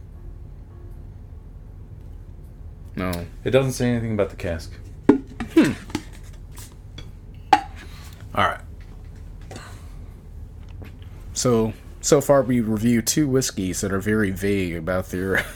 No. 2.95 3.11
It 3.43 3.51
doesn't 3.51 3.71
say 3.73 3.89
anything 3.89 4.13
about 4.13 4.29
the 4.29 4.35
cask. 4.35 4.71
Hmm. 5.53 5.71
All 8.35 8.45
right. 8.45 8.61
So 11.33 11.73
so 12.01 12.21
far 12.21 12.41
we 12.41 12.59
reviewed 12.59 13.07
two 13.07 13.27
whiskeys 13.27 13.81
that 13.81 13.91
are 13.91 13.99
very 13.99 14.31
vague 14.31 14.75
about 14.75 15.07
their. 15.09 15.43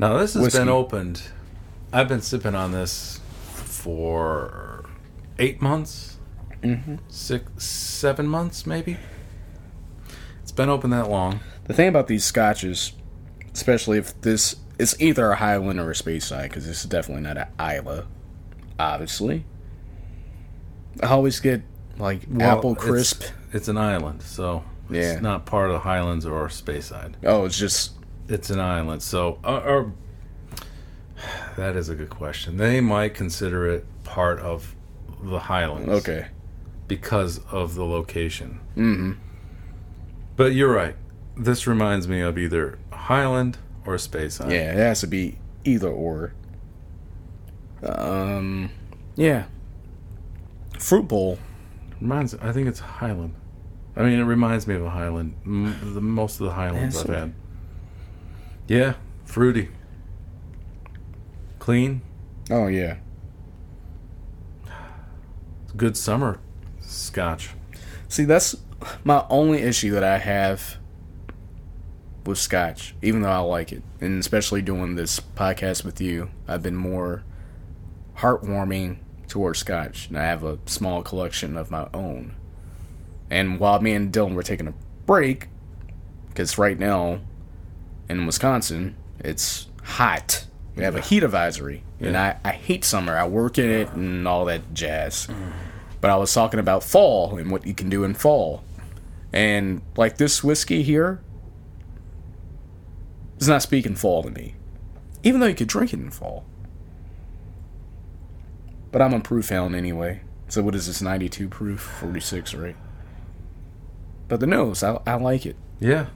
Now 0.00 0.16
this 0.18 0.34
has 0.34 0.42
Whiskey. 0.44 0.60
been 0.60 0.68
opened. 0.68 1.22
I've 1.92 2.06
been 2.06 2.20
sipping 2.22 2.54
on 2.54 2.70
this 2.70 3.18
for 3.54 4.84
eight 5.40 5.60
months, 5.60 6.17
mm-hmm. 6.62 6.96
six, 7.08 7.64
seven 7.64 8.26
months, 8.26 8.66
maybe. 8.66 8.96
It's 10.42 10.52
been 10.52 10.68
open 10.68 10.90
that 10.90 11.08
long. 11.10 11.40
The 11.64 11.74
thing 11.74 11.88
about 11.88 12.06
these 12.06 12.24
scotches, 12.24 12.92
especially 13.52 13.98
if 13.98 14.18
this 14.22 14.56
it's 14.78 14.98
either 15.00 15.30
a 15.32 15.36
Highland 15.36 15.80
or 15.80 15.90
a 15.90 15.94
Speyside, 15.94 16.44
because 16.44 16.66
this 16.66 16.80
is 16.80 16.86
definitely 16.86 17.22
not 17.24 17.36
an 17.36 17.48
Islay, 17.58 18.04
obviously. 18.78 19.44
I 21.02 21.08
always 21.08 21.40
get 21.40 21.62
like 21.98 22.22
Well, 22.30 22.58
apple 22.58 22.74
crisp. 22.74 23.24
It's, 23.52 23.68
an 23.68 23.76
island, 23.76 24.22
so 24.22 24.64
Yeah. 24.88 25.12
it's 25.14 25.22
not 25.22 25.46
part 25.46 25.68
of 25.70 25.74
the 25.74 25.80
Highlands 25.80 26.24
or 26.24 26.48
Speyside. 26.48 27.14
Oh, 27.24 27.44
it's 27.44 27.58
just 27.58 27.92
It's 28.28 28.50
an 28.50 28.60
island, 28.60 29.02
so 29.02 29.38
uh, 29.44 29.60
or, 29.64 29.92
that 31.56 31.76
is 31.76 31.88
a 31.88 31.94
good 31.94 32.10
question. 32.10 32.56
They 32.56 32.80
might 32.80 33.14
consider 33.14 33.66
it 33.66 33.84
part 34.04 34.38
of 34.40 34.74
the 35.22 35.40
Highlands. 35.40 35.88
okay. 35.88 36.28
Because 36.88 37.40
of 37.50 37.74
the 37.74 37.84
location. 37.84 38.60
Mm-hmm. 38.76 39.12
But 40.36 40.54
you're 40.54 40.72
right. 40.72 40.96
This 41.36 41.66
reminds 41.66 42.08
me 42.08 42.20
of 42.20 42.38
either 42.38 42.78
Highland 42.92 43.58
or 43.86 43.94
Speyside. 43.96 44.50
Yeah, 44.50 44.72
it 44.72 44.76
has 44.78 45.00
to 45.00 45.06
be 45.06 45.38
either 45.64 45.88
or. 45.88 46.34
Um, 47.82 48.70
yeah. 49.14 49.44
Fruit 50.78 51.06
bowl. 51.06 51.38
Reminds. 52.00 52.34
I 52.34 52.52
think 52.52 52.68
it's 52.68 52.80
Highland. 52.80 53.34
I 53.96 54.02
mean, 54.02 54.18
it 54.20 54.24
reminds 54.24 54.66
me 54.66 54.74
of 54.76 54.84
a 54.84 54.90
Highland. 54.90 55.34
M- 55.44 55.94
the 55.94 56.00
most 56.00 56.40
of 56.40 56.46
the 56.46 56.52
Highlands 56.52 56.96
I've 56.98 57.08
had. 57.08 57.34
Yeah, 58.68 58.94
fruity, 59.24 59.70
clean, 61.58 62.02
Oh 62.50 62.66
yeah. 62.66 62.96
good 65.76 65.96
summer 65.96 66.38
Scotch. 66.88 67.50
See, 68.08 68.24
that's 68.24 68.56
my 69.04 69.24
only 69.28 69.60
issue 69.60 69.92
that 69.92 70.04
I 70.04 70.18
have 70.18 70.78
with 72.24 72.38
Scotch, 72.38 72.94
even 73.02 73.22
though 73.22 73.30
I 73.30 73.38
like 73.38 73.72
it, 73.72 73.82
and 74.00 74.20
especially 74.20 74.62
doing 74.62 74.94
this 74.94 75.18
podcast 75.18 75.84
with 75.84 76.00
you, 76.00 76.30
I've 76.46 76.62
been 76.62 76.76
more 76.76 77.24
heartwarming 78.18 78.98
towards 79.28 79.60
Scotch, 79.60 80.08
and 80.08 80.18
I 80.18 80.24
have 80.24 80.44
a 80.44 80.58
small 80.66 81.02
collection 81.02 81.56
of 81.56 81.70
my 81.70 81.88
own. 81.94 82.34
And 83.30 83.58
while 83.60 83.80
me 83.80 83.92
and 83.92 84.12
Dylan 84.12 84.34
were 84.34 84.42
taking 84.42 84.68
a 84.68 84.74
break, 85.06 85.48
because 86.28 86.58
right 86.58 86.78
now 86.78 87.20
in 88.08 88.26
Wisconsin 88.26 88.96
it's 89.20 89.68
hot. 89.82 90.46
We 90.76 90.84
have 90.84 90.96
a 90.96 91.00
heat 91.00 91.24
advisory, 91.24 91.82
and 91.98 92.16
I, 92.16 92.38
I 92.44 92.52
hate 92.52 92.84
summer. 92.84 93.16
I 93.16 93.26
work 93.26 93.58
in 93.58 93.68
it 93.68 93.92
and 93.92 94.28
all 94.28 94.44
that 94.44 94.72
jazz. 94.74 95.26
Mm. 95.26 95.52
But 96.00 96.10
I 96.10 96.16
was 96.16 96.32
talking 96.32 96.60
about 96.60 96.84
fall 96.84 97.36
and 97.36 97.50
what 97.50 97.66
you 97.66 97.74
can 97.74 97.88
do 97.88 98.04
in 98.04 98.14
fall. 98.14 98.62
And 99.32 99.82
like 99.96 100.16
this 100.16 100.42
whiskey 100.44 100.82
here 100.82 101.20
is 103.38 103.48
not 103.48 103.62
speaking 103.62 103.94
fall 103.94 104.22
to 104.22 104.30
me. 104.30 104.54
Even 105.22 105.40
though 105.40 105.46
you 105.46 105.54
could 105.54 105.68
drink 105.68 105.92
it 105.92 106.00
in 106.00 106.10
fall. 106.10 106.44
But 108.90 109.02
I'm 109.02 109.12
a 109.12 109.20
proof 109.20 109.50
hound 109.50 109.74
anyway. 109.74 110.22
So 110.48 110.62
what 110.62 110.74
is 110.74 110.86
this 110.86 111.02
92 111.02 111.48
proof? 111.48 111.80
46, 111.80 112.54
right? 112.54 112.76
But 114.28 114.40
the 114.40 114.46
nose, 114.46 114.82
I, 114.82 114.98
I 115.06 115.14
like 115.14 115.44
it. 115.44 115.56
Yeah. 115.80 116.06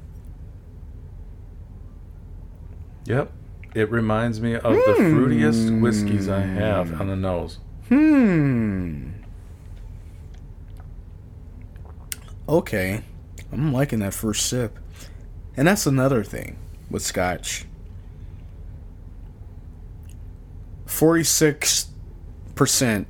Yep. 3.05 3.31
It 3.75 3.90
reminds 3.90 4.40
me 4.40 4.55
of 4.55 4.62
the 4.62 4.95
fruitiest 4.99 5.81
whiskeys 5.81 6.29
I 6.29 6.40
have 6.40 7.01
on 7.01 7.09
the 7.09 7.16
nose. 7.16 7.59
Hmm. 7.88 9.12
Okay. 12.53 13.03
I'm 13.51 13.73
liking 13.73 14.01
that 14.01 14.12
first 14.12 14.47
sip. 14.47 14.79
And 15.57 15.67
that's 15.67 15.87
another 15.87 16.23
thing 16.23 16.59
with 16.91 17.03
scotch. 17.03 17.65
46% 20.87 23.07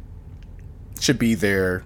should 1.01 1.19
be 1.19 1.35
their 1.35 1.85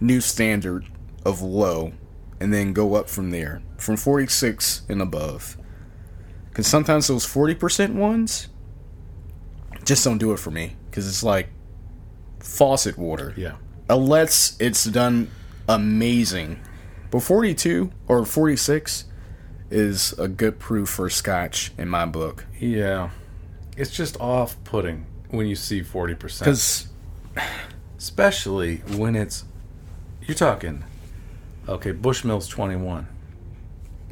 new 0.00 0.20
standard 0.20 0.84
of 1.24 1.40
low 1.40 1.92
and 2.40 2.52
then 2.52 2.72
go 2.74 2.94
up 2.94 3.08
from 3.08 3.30
there 3.30 3.62
from 3.78 3.96
46 3.96 4.82
and 4.88 5.00
above. 5.00 5.56
Cuz 6.52 6.66
sometimes 6.66 7.06
those 7.08 7.26
40% 7.26 7.94
ones 7.94 8.48
just 9.84 10.04
don't 10.04 10.18
do 10.18 10.32
it 10.32 10.38
for 10.38 10.50
me 10.50 10.76
cuz 10.92 11.08
it's 11.08 11.22
like 11.22 11.48
faucet 12.40 12.98
water 12.98 13.32
Yeah. 13.36 13.52
unless 13.88 14.56
it's 14.60 14.84
done 14.84 15.30
amazing. 15.68 16.58
But 17.14 17.22
42 17.22 17.92
or 18.08 18.24
46 18.24 19.04
is 19.70 20.14
a 20.18 20.26
good 20.26 20.58
proof 20.58 20.88
for 20.88 21.08
scotch 21.08 21.70
in 21.78 21.88
my 21.88 22.06
book. 22.06 22.44
Yeah. 22.58 23.10
It's 23.76 23.92
just 23.92 24.20
off 24.20 24.56
putting 24.64 25.06
when 25.28 25.46
you 25.46 25.54
see 25.54 25.80
40%. 25.80 26.40
Because, 26.40 26.88
Especially 27.96 28.78
when 28.96 29.14
it's. 29.14 29.44
You're 30.22 30.34
talking. 30.34 30.82
Okay, 31.68 31.92
Bushmills 31.92 32.50
21. 32.50 33.06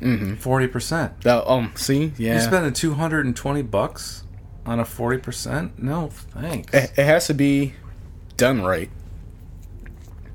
mm-hmm. 0.00 0.34
40%. 0.34 1.22
That, 1.22 1.50
um, 1.50 1.72
see, 1.74 2.12
Yeah. 2.16 2.34
You're 2.34 2.42
spending 2.42 2.72
220 2.72 3.62
bucks 3.62 4.22
on 4.64 4.78
a 4.78 4.84
40%? 4.84 5.76
No, 5.76 6.06
thanks. 6.06 6.72
It, 6.72 6.92
it 6.96 7.04
has 7.04 7.26
to 7.26 7.34
be 7.34 7.74
done 8.36 8.62
right. 8.62 8.90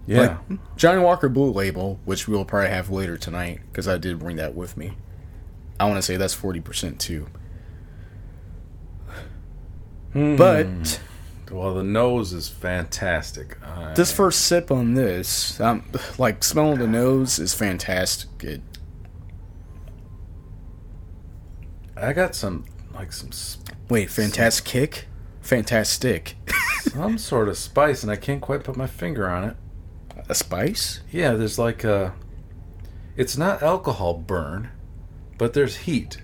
Yeah. 0.08 0.38
Like 0.50 0.60
Johnnie 0.78 1.02
Walker 1.04 1.28
Blue 1.30 1.52
Label, 1.52 2.00
which 2.06 2.28
we'll 2.28 2.46
probably 2.46 2.70
have 2.70 2.90
later 2.90 3.18
tonight, 3.18 3.60
because 3.72 3.88
I 3.88 3.98
did 3.98 4.18
bring 4.20 4.38
that 4.38 4.56
with 4.56 4.78
me. 4.78 4.94
I 5.80 5.86
want 5.86 5.98
to 5.98 6.02
say 6.02 6.18
that's 6.18 6.36
40% 6.36 6.98
too. 6.98 7.28
But 10.14 11.00
Well, 11.52 11.76
the 11.76 11.84
nose 11.84 12.34
is 12.34 12.48
fantastic. 12.50 13.58
I- 13.64 13.94
this 13.94 14.12
first 14.12 14.42
sip 14.46 14.72
on 14.72 14.96
this, 14.96 15.60
um, 15.62 15.84
like 16.18 16.44
smelling 16.44 16.80
the 16.80 16.88
nose 16.88 17.38
is 17.38 17.54
fantastic. 17.54 18.30
It, 18.44 18.62
I 21.96 22.14
got 22.14 22.34
some, 22.36 22.66
like, 22.94 23.12
some 23.12 23.30
wait, 23.90 24.10
fantastic 24.10 24.66
kick? 24.66 25.08
Fantastic. 25.42 26.36
some 26.82 27.18
sort 27.18 27.48
of 27.50 27.58
spice, 27.58 28.04
and 28.04 28.12
I 28.12 28.16
can't 28.16 28.42
quite 28.42 28.64
put 28.64 28.76
my 28.76 28.88
finger 28.88 29.28
on 29.30 29.44
it. 29.44 29.56
A 30.30 30.36
spice? 30.36 31.02
Yeah, 31.12 31.34
there's 31.34 31.58
like 31.60 31.84
a. 31.84 32.14
It's 33.16 33.38
not 33.38 33.64
alcohol 33.64 34.14
burn, 34.16 34.70
but 35.38 35.54
there's 35.54 35.78
heat. 35.78 36.18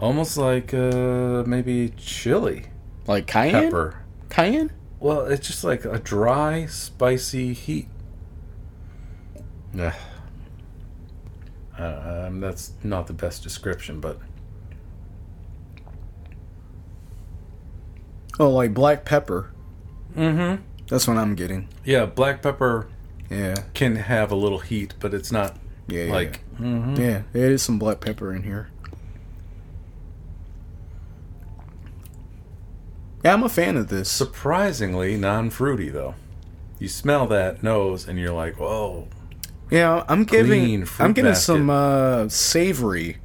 Almost 0.00 0.36
like 0.36 0.74
uh, 0.74 1.44
maybe 1.46 1.92
chili 1.96 2.66
Like 3.06 3.26
cayenne? 3.26 3.64
pepper. 3.64 4.02
Cayenne? 4.28 4.70
Well, 5.00 5.26
it's 5.26 5.46
just 5.46 5.64
like 5.64 5.84
a 5.84 5.98
dry, 5.98 6.66
spicy 6.66 7.52
heat. 7.52 7.88
Yeah. 9.72 9.94
Uh, 11.78 12.24
um, 12.28 12.40
that's 12.40 12.72
not 12.84 13.06
the 13.08 13.12
best 13.12 13.42
description, 13.42 14.00
but 14.00 14.18
Oh, 18.38 18.50
like 18.50 18.74
black 18.74 19.04
pepper. 19.04 19.50
mm-hmm. 20.16 20.62
That's 20.88 21.06
what 21.08 21.16
I'm 21.16 21.34
getting. 21.34 21.68
Yeah, 21.84 22.06
black 22.06 22.42
pepper 22.42 22.88
Yeah. 23.30 23.54
can 23.74 23.96
have 23.96 24.30
a 24.30 24.34
little 24.36 24.58
heat, 24.60 24.94
but 25.00 25.12
it's 25.14 25.32
not 25.32 25.56
Yeah. 25.88 26.04
like 26.12 26.40
yeah. 26.60 26.94
yeah, 26.96 27.22
there 27.32 27.50
is 27.50 27.62
some 27.62 27.78
black 27.78 28.00
pepper 28.00 28.32
in 28.32 28.42
here. 28.44 28.68
Yeah, 33.24 33.32
I'm 33.32 33.42
a 33.42 33.48
fan 33.48 33.76
of 33.76 33.88
this. 33.88 34.10
Surprisingly 34.10 35.16
non-fruity 35.16 35.88
though. 35.88 36.14
You 36.78 36.88
smell 36.88 37.26
that 37.28 37.62
nose 37.62 38.06
and 38.06 38.18
you're 38.18 38.32
like, 38.34 38.58
whoa. 38.58 39.08
Yeah, 39.70 40.04
I'm 40.08 40.24
giving 40.24 40.86
I'm 40.98 41.12
getting 41.14 41.30
basket. 41.30 41.44
some 41.44 41.70
uh, 41.70 42.28
savory 42.28 43.18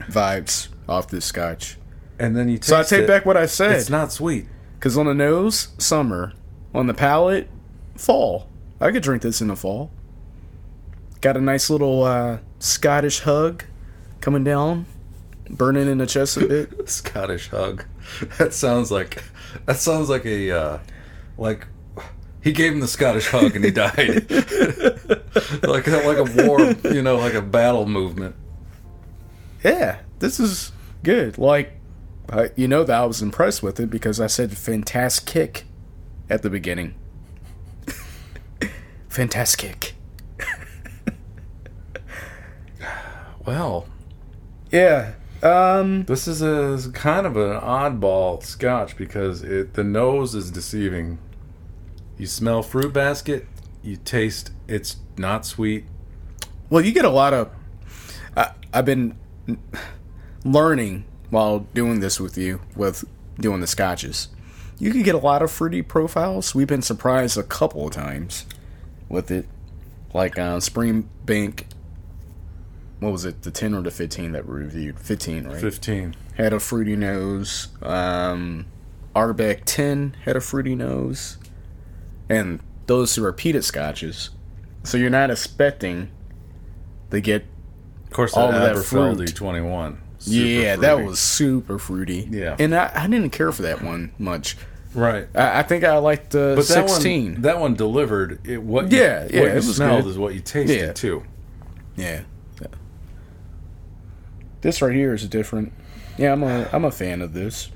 vibes 0.00 0.68
off 0.88 1.08
this 1.08 1.24
scotch. 1.24 1.76
And 2.18 2.36
then 2.36 2.48
you 2.48 2.58
taste 2.58 2.68
So 2.68 2.76
I 2.78 2.82
take 2.82 3.02
it, 3.02 3.06
back 3.08 3.24
what 3.24 3.36
I 3.36 3.46
said. 3.46 3.72
It's 3.76 3.90
not 3.90 4.12
sweet. 4.12 4.46
Because 4.78 4.98
on 4.98 5.06
the 5.06 5.14
nose, 5.14 5.68
summer. 5.78 6.32
On 6.74 6.86
the 6.88 6.94
palate, 6.94 7.48
fall. 7.96 8.48
I 8.84 8.92
could 8.92 9.02
drink 9.02 9.22
this 9.22 9.40
in 9.40 9.48
the 9.48 9.56
fall. 9.56 9.90
Got 11.22 11.38
a 11.38 11.40
nice 11.40 11.70
little 11.70 12.04
uh, 12.04 12.40
Scottish 12.58 13.20
hug 13.20 13.64
coming 14.20 14.44
down, 14.44 14.84
burning 15.48 15.88
in 15.88 15.96
the 15.96 16.06
chest 16.06 16.36
a 16.36 16.46
bit. 16.46 16.86
Scottish 16.90 17.48
hug. 17.48 17.86
That 18.36 18.52
sounds 18.52 18.90
like 18.90 19.24
that 19.64 19.78
sounds 19.78 20.10
like 20.10 20.26
a 20.26 20.50
uh, 20.50 20.78
like 21.38 21.66
he 22.42 22.52
gave 22.52 22.74
him 22.74 22.80
the 22.80 22.86
Scottish 22.86 23.28
hug 23.28 23.56
and 23.56 23.64
he 23.64 23.70
died. 23.70 24.30
like 25.62 25.86
a, 25.86 26.02
like 26.04 26.18
a 26.18 26.46
war, 26.46 26.60
you 26.92 27.00
know, 27.00 27.16
like 27.16 27.32
a 27.32 27.40
battle 27.40 27.86
movement. 27.86 28.36
yeah, 29.64 30.00
this 30.18 30.38
is 30.38 30.72
good. 31.02 31.38
Like, 31.38 31.72
you 32.54 32.68
know 32.68 32.84
that 32.84 33.00
I 33.00 33.06
was 33.06 33.22
impressed 33.22 33.62
with 33.62 33.80
it 33.80 33.88
because 33.88 34.20
I 34.20 34.26
said 34.26 34.58
fantastic 34.58 35.24
kick 35.26 35.64
at 36.28 36.42
the 36.42 36.50
beginning. 36.50 36.96
Fantastic. 39.14 39.94
Well, 43.46 43.86
Yeah. 44.72 45.12
Um. 45.42 46.04
this 46.04 46.26
is 46.26 46.40
a 46.40 46.90
kind 46.92 47.26
of 47.26 47.36
an 47.36 47.60
oddball 47.60 48.42
Scotch 48.42 48.96
because 48.96 49.42
it 49.42 49.74
the 49.74 49.84
nose 49.84 50.34
is 50.34 50.50
deceiving. 50.50 51.18
You 52.16 52.26
smell 52.26 52.62
fruit 52.62 52.94
basket, 52.94 53.46
you 53.82 53.96
taste 53.96 54.52
it's 54.66 54.96
not 55.18 55.44
sweet. 55.44 55.84
Well, 56.70 56.82
you 56.82 56.92
get 56.92 57.04
a 57.04 57.10
lot 57.10 57.34
of. 57.34 57.50
I, 58.34 58.52
I've 58.72 58.86
been 58.86 59.18
learning 60.44 61.04
while 61.28 61.60
doing 61.74 62.00
this 62.00 62.18
with 62.18 62.38
you, 62.38 62.62
with 62.74 63.04
doing 63.38 63.60
the 63.60 63.66
scotches. 63.66 64.28
You 64.78 64.90
can 64.90 65.02
get 65.02 65.14
a 65.14 65.18
lot 65.18 65.42
of 65.42 65.50
fruity 65.50 65.82
profiles. 65.82 66.54
We've 66.54 66.66
been 66.66 66.80
surprised 66.82 67.36
a 67.36 67.42
couple 67.42 67.86
of 67.86 67.92
times 67.92 68.46
with 69.08 69.30
it, 69.30 69.46
like 70.12 70.38
uh, 70.38 70.58
Springbank. 70.58 71.64
What 73.00 73.12
was 73.12 73.24
it? 73.24 73.42
The 73.42 73.50
ten 73.50 73.74
or 73.74 73.82
the 73.82 73.90
fifteen 73.90 74.32
that 74.32 74.46
we 74.46 74.54
reviewed? 74.56 74.98
Fifteen, 74.98 75.44
right? 75.44 75.60
Fifteen. 75.60 76.14
Had 76.36 76.52
a 76.52 76.60
fruity 76.60 76.96
nose. 76.96 77.68
Um, 77.82 78.66
Ardbeg 79.14 79.62
ten 79.64 80.16
had 80.24 80.36
a 80.36 80.40
fruity 80.40 80.74
nose, 80.74 81.38
and 82.28 82.60
those 82.86 83.16
are 83.18 83.22
repeated 83.22 83.64
scotches. 83.64 84.30
So 84.84 84.96
you're 84.98 85.10
not 85.10 85.30
expecting 85.30 86.10
to 87.10 87.20
get 87.20 87.44
Of 88.06 88.10
course, 88.10 88.34
All 88.34 88.50
that 88.52 88.72
of 88.72 88.76
that 88.78 88.82
fruit. 88.84 89.34
twenty 89.34 89.60
one. 89.60 90.00
yeah, 90.20 90.76
that 90.76 91.04
was 91.04 91.18
super 91.20 91.78
fruity. 91.78 92.26
Yeah. 92.30 92.56
and 92.58 92.74
I, 92.74 92.90
I 92.94 93.06
didn't 93.06 93.30
care 93.30 93.52
for 93.52 93.62
that 93.62 93.82
one 93.82 94.12
much. 94.18 94.56
Right. 94.94 95.28
I, 95.34 95.60
I 95.60 95.62
think 95.62 95.84
I 95.84 95.98
liked 95.98 96.30
the 96.30 96.54
But 96.56 96.66
that 96.68 96.88
sixteen. 96.88 97.32
one, 97.34 97.42
that 97.42 97.58
one 97.60 97.74
delivered. 97.74 98.46
It, 98.46 98.62
what 98.62 98.90
you, 98.92 98.98
Yeah, 98.98 99.28
yeah, 99.30 99.40
what 99.40 99.48
it 99.50 99.54
you 99.54 99.60
smelled 99.62 100.04
good. 100.04 100.10
is 100.10 100.18
what 100.18 100.34
you 100.34 100.40
tasted 100.40 100.78
Yeah. 100.80 100.92
too. 100.92 101.22
yeah. 101.96 102.22
Yeah. 102.60 102.66
This 104.62 104.80
right 104.80 104.94
here 104.94 105.12
is 105.14 105.28
different. 105.28 105.72
Yeah, 106.16 106.32
I'm 106.32 106.42
a 106.42 106.68
I'm 106.72 106.84
a 106.84 106.90
fan 106.90 107.20
of 107.22 107.32
this. 107.32 107.70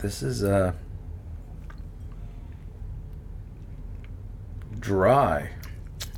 This 0.00 0.22
is 0.22 0.42
uh 0.44 0.72
dry, 4.78 5.50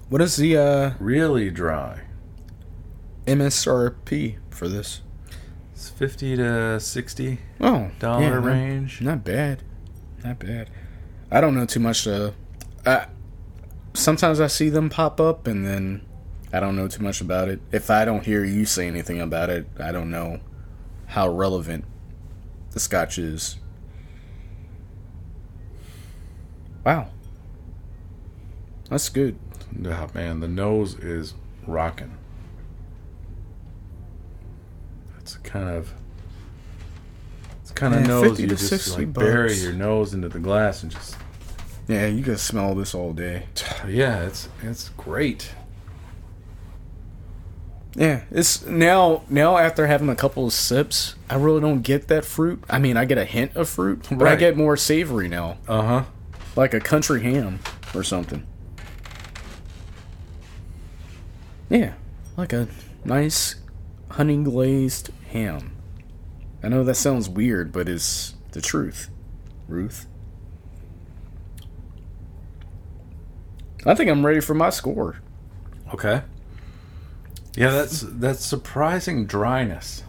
What 0.09 0.20
is 0.20 0.37
the 0.37 0.57
uh, 0.57 0.90
really 0.99 1.51
dry. 1.51 2.01
MSRP 3.27 4.37
for 4.51 4.68
this? 4.68 5.01
It's 6.00 6.12
fifty 6.14 6.34
to 6.36 6.80
sixty 6.80 7.40
Oh, 7.60 7.90
dollar 7.98 8.22
yeah, 8.22 8.30
not- 8.30 8.44
range. 8.44 9.00
Not 9.02 9.22
bad, 9.22 9.62
not 10.24 10.38
bad. 10.38 10.70
I 11.30 11.42
don't 11.42 11.54
know 11.54 11.66
too 11.66 11.80
much. 11.80 12.06
Uh, 12.06 12.30
I, 12.86 13.06
sometimes 13.92 14.40
I 14.40 14.46
see 14.46 14.70
them 14.70 14.88
pop 14.88 15.20
up, 15.20 15.46
and 15.46 15.66
then 15.66 16.00
I 16.54 16.60
don't 16.60 16.74
know 16.74 16.88
too 16.88 17.02
much 17.02 17.20
about 17.20 17.48
it. 17.48 17.60
If 17.70 17.90
I 17.90 18.06
don't 18.06 18.24
hear 18.24 18.44
you 18.44 18.64
say 18.64 18.86
anything 18.88 19.20
about 19.20 19.50
it, 19.50 19.66
I 19.78 19.92
don't 19.92 20.10
know 20.10 20.40
how 21.08 21.28
relevant 21.28 21.84
the 22.70 22.80
Scotch 22.80 23.18
is. 23.18 23.56
Wow, 26.84 27.08
that's 28.88 29.10
good. 29.10 29.38
Yeah, 29.78 30.08
man, 30.14 30.40
the 30.40 30.48
nose 30.48 30.94
is 30.98 31.34
rocking. 31.66 32.16
It's 35.18 35.30
kind 35.44 35.68
of. 35.68 35.92
It's 37.62 37.70
kind 37.72 37.94
of 37.94 38.00
Yeah, 38.03 38.07
nose 38.09 38.26
50 38.29 38.42
you 38.42 38.48
just 38.48 38.68
60 38.68 38.90
like 39.07 39.12
bury 39.12 39.55
your 39.55 39.72
nose 39.72 40.12
into 40.14 40.29
the 40.29 40.38
glass 40.38 40.83
and 40.83 40.90
just 40.92 41.16
Yeah, 41.88 42.07
you 42.07 42.22
can 42.22 42.37
smell 42.37 42.74
this 42.74 42.94
all 42.94 43.12
day. 43.12 43.44
yeah, 43.88 44.22
it's 44.24 44.48
it's 44.62 44.88
great. 44.90 45.53
Yeah, 47.96 48.22
it's 48.31 48.64
now 48.66 49.22
now 49.29 49.57
after 49.59 49.87
having 49.88 50.09
a 50.09 50.14
couple 50.14 50.46
of 50.46 50.53
sips, 50.53 51.16
I 51.29 51.35
really 51.35 51.61
don't 51.61 51.83
get 51.83 52.07
that 52.09 52.24
fruit. 52.24 52.62
I 52.70 52.79
mean, 52.79 52.96
I 52.96 53.05
get 53.05 53.18
a 53.18 53.24
hint 53.24 53.57
of 53.57 53.68
fruit, 53.68 54.07
but 54.12 54.29
I 54.29 54.37
get 54.37 54.57
more 54.57 54.76
savory 54.76 55.29
now, 55.29 55.59
Uh 55.66 55.83
huh. 55.83 56.05
like 56.55 56.72
a 56.72 56.79
country 56.81 57.20
ham 57.22 57.59
or 57.94 58.05
something. 58.05 58.46
Yeah, 61.68 61.94
like 62.37 62.53
a 62.53 62.68
nice 63.05 63.57
honey 64.11 64.42
glazed 64.42 65.11
ham. 65.31 65.77
I 66.62 66.69
know 66.69 66.85
that 66.85 66.95
sounds 66.95 67.29
weird, 67.29 67.73
but 67.73 67.88
it's 67.88 68.35
the 68.53 68.61
truth. 68.61 69.11
Ruth. 69.69 70.07
I 73.87 73.95
think 73.95 74.11
I'm 74.11 74.27
ready 74.27 74.40
for 74.40 74.55
my 74.55 74.71
score. 74.71 75.21
Okay. 75.95 76.23
Yeah, 77.57 77.71
that's 77.71 78.05
that's 78.07 78.45
surprising 78.45 79.27
dryness. 79.27 80.03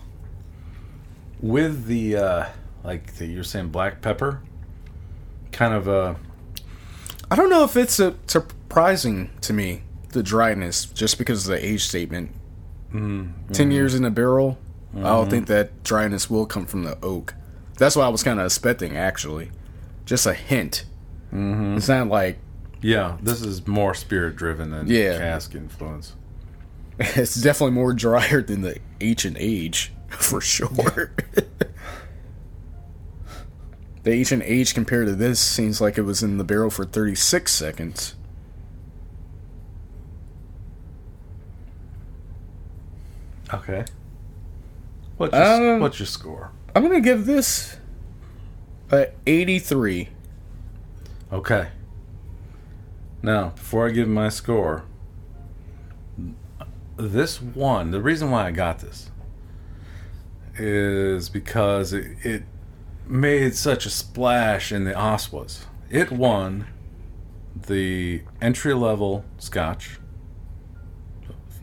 With 1.39 1.85
the 1.85 2.17
uh 2.17 2.45
like 2.83 3.15
the, 3.15 3.25
you're 3.25 3.43
saying 3.43 3.69
black 3.69 4.01
pepper, 4.01 4.41
kind 5.51 5.73
of 5.73 5.87
uh 5.87 6.15
I 7.29 7.35
don't 7.35 7.49
know 7.49 7.63
if 7.63 7.77
it's 7.77 7.99
a, 7.99 8.15
surprising 8.27 9.29
to 9.41 9.53
me 9.53 9.83
the 10.09 10.21
dryness 10.21 10.85
just 10.85 11.17
because 11.17 11.47
of 11.47 11.55
the 11.55 11.65
age 11.65 11.83
statement. 11.83 12.31
mm, 12.93 13.31
10 13.53 13.71
years 13.71 13.95
in 13.95 14.03
a 14.03 14.11
barrel. 14.11 14.57
I 14.95 14.99
don't 15.01 15.29
think 15.29 15.47
that 15.47 15.83
dryness 15.83 16.29
will 16.29 16.45
come 16.45 16.65
from 16.65 16.83
the 16.83 16.97
oak. 17.01 17.33
That's 17.77 17.95
what 17.95 18.03
I 18.05 18.09
was 18.09 18.23
kind 18.23 18.39
of 18.39 18.45
expecting 18.45 18.97
actually. 18.97 19.51
Just 20.05 20.25
a 20.25 20.33
hint. 20.33 20.85
mhm. 21.33 21.77
It's 21.77 21.87
not 21.87 22.07
like 22.07 22.37
yeah, 22.81 23.17
this 23.21 23.41
is 23.41 23.67
more 23.67 23.93
spirit 23.93 24.35
driven 24.35 24.71
than 24.71 24.87
Yeah. 24.87 25.17
cask 25.17 25.53
influence. 25.55 26.15
it's 26.99 27.35
definitely 27.35 27.75
more 27.75 27.93
drier 27.93 28.41
than 28.41 28.61
the 28.63 28.79
Ancient 28.99 29.37
Age 29.39 29.93
for 30.09 30.41
sure. 30.41 31.11
the 34.03 34.11
Ancient 34.11 34.43
Age 34.43 34.73
compared 34.73 35.07
to 35.07 35.15
this 35.15 35.39
seems 35.39 35.79
like 35.79 35.97
it 35.97 36.01
was 36.01 36.21
in 36.23 36.37
the 36.37 36.43
barrel 36.43 36.69
for 36.71 36.83
36 36.85 37.51
seconds. 37.51 38.15
Okay. 43.53 43.85
What's 45.21 45.35
your, 45.35 45.73
Um, 45.75 45.79
what's 45.81 45.99
your 45.99 46.07
score? 46.07 46.51
I'm 46.73 46.81
going 46.81 46.95
to 46.95 46.99
give 46.99 47.27
this 47.27 47.77
a 48.91 49.09
83. 49.27 50.09
Okay. 51.31 51.67
Now, 53.21 53.49
before 53.49 53.87
I 53.87 53.91
give 53.91 54.07
my 54.07 54.29
score, 54.29 54.83
this 56.97 57.39
one, 57.39 57.91
the 57.91 58.01
reason 58.01 58.31
why 58.31 58.47
I 58.47 58.51
got 58.51 58.79
this 58.79 59.11
is 60.57 61.29
because 61.29 61.93
it, 61.93 62.17
it 62.23 62.43
made 63.05 63.53
such 63.53 63.85
a 63.85 63.91
splash 63.91 64.71
in 64.71 64.85
the 64.85 64.93
Oswas. 64.93 65.65
It 65.91 66.11
won 66.11 66.65
the 67.67 68.23
entry 68.41 68.73
level 68.73 69.23
scotch, 69.37 69.99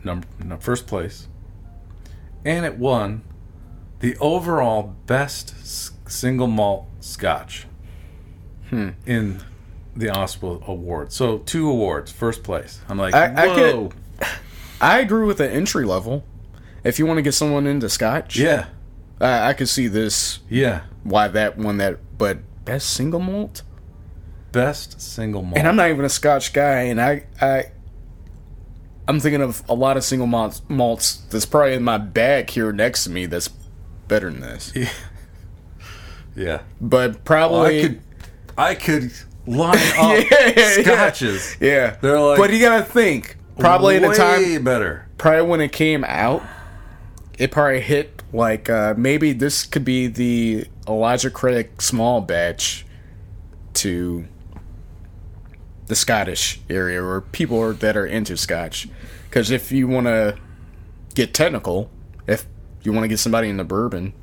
number 0.01 0.25
first 0.61 0.87
place, 0.87 1.27
and 2.45 2.65
it 2.65 2.77
won 2.77 3.23
the 3.99 4.15
overall 4.17 4.95
best 5.07 5.53
single 6.09 6.47
malt 6.47 6.85
scotch 6.99 7.65
Hmm. 8.69 8.89
in 9.05 9.41
the 9.95 10.09
Oswald 10.15 10.63
Award. 10.67 11.11
So 11.11 11.39
two 11.39 11.69
awards, 11.69 12.11
first 12.11 12.43
place. 12.43 12.79
I'm 12.87 12.97
like, 12.97 13.13
I- 13.13 13.33
I 13.51 13.55
could- 13.55 13.93
I 14.81 14.99
agree 14.99 15.25
with 15.25 15.37
the 15.39 15.49
entry 15.51 15.85
level. 15.85 16.23
If 16.83 16.99
you 16.99 17.05
want 17.05 17.17
to 17.17 17.21
get 17.21 17.33
someone 17.33 17.67
into 17.67 17.89
Scotch, 17.89 18.37
yeah, 18.37 18.67
I, 19.19 19.49
I 19.49 19.53
could 19.53 19.67
see 19.67 19.87
this 19.87 20.39
yeah. 20.49 20.81
why 21.03 21.27
that 21.27 21.57
one 21.57 21.77
that 21.77 21.97
but 22.17 22.37
best 22.63 22.91
single 22.91 23.19
malt. 23.19 23.63
Best 24.53 25.01
single 25.01 25.41
malt. 25.41 25.57
And 25.57 25.67
I'm 25.67 25.75
not 25.75 25.89
even 25.89 26.05
a 26.05 26.09
Scotch 26.09 26.53
guy, 26.53 26.83
and 26.83 27.01
I 27.01 27.25
I 27.41 27.65
I'm 29.09 29.19
thinking 29.19 29.41
of 29.41 29.61
a 29.67 29.73
lot 29.73 29.97
of 29.97 30.03
single 30.05 30.27
malts 30.27 30.61
malts 30.69 31.17
that's 31.29 31.45
probably 31.45 31.73
in 31.73 31.83
my 31.83 31.97
bag 31.97 32.49
here 32.49 32.71
next 32.71 33.03
to 33.05 33.09
me 33.09 33.25
that's 33.25 33.49
better 34.09 34.29
than 34.29 34.41
this. 34.41 34.73
yeah. 34.75 34.89
yeah. 36.35 36.61
But 36.81 37.23
probably 37.23 37.79
I 37.79 37.81
could 37.87 38.01
I 38.57 38.75
could 38.75 39.11
line 39.47 39.77
up 39.97 40.25
Yeah, 40.31 40.81
scotches. 40.81 41.55
yeah. 41.61 41.95
They're 42.01 42.19
like 42.19 42.37
but 42.37 42.51
you 42.51 42.59
gotta 42.59 42.83
think 42.83 43.37
probably 43.57 43.95
at 43.95 44.01
the 44.01 44.13
time 44.13 44.63
better. 44.63 45.07
probably 45.17 45.43
when 45.43 45.61
it 45.61 45.71
came 45.71 46.03
out, 46.03 46.43
it 47.37 47.51
probably 47.51 47.79
hit 47.81 48.21
like 48.33 48.69
uh, 48.69 48.93
maybe 48.97 49.31
this 49.33 49.63
could 49.65 49.85
be 49.85 50.07
the 50.07 50.65
Elijah 50.87 51.29
Craig 51.31 51.81
small 51.81 52.19
batch 52.21 52.85
to 53.75 54.25
the 55.87 55.95
Scottish 55.95 56.59
area 56.69 57.01
or 57.03 57.21
people 57.21 57.59
are, 57.59 57.73
that 57.73 57.97
are 57.97 58.05
into 58.05 58.37
Scotch. 58.37 58.87
Because 59.29 59.49
if 59.51 59.71
you 59.71 59.87
want 59.87 60.05
to 60.05 60.37
get 61.15 61.33
technical, 61.33 61.89
if 62.27 62.45
you 62.81 62.93
want 62.93 63.03
to 63.03 63.07
get 63.07 63.19
somebody 63.19 63.49
in 63.49 63.57
the 63.57 63.63
bourbon, 63.63 64.13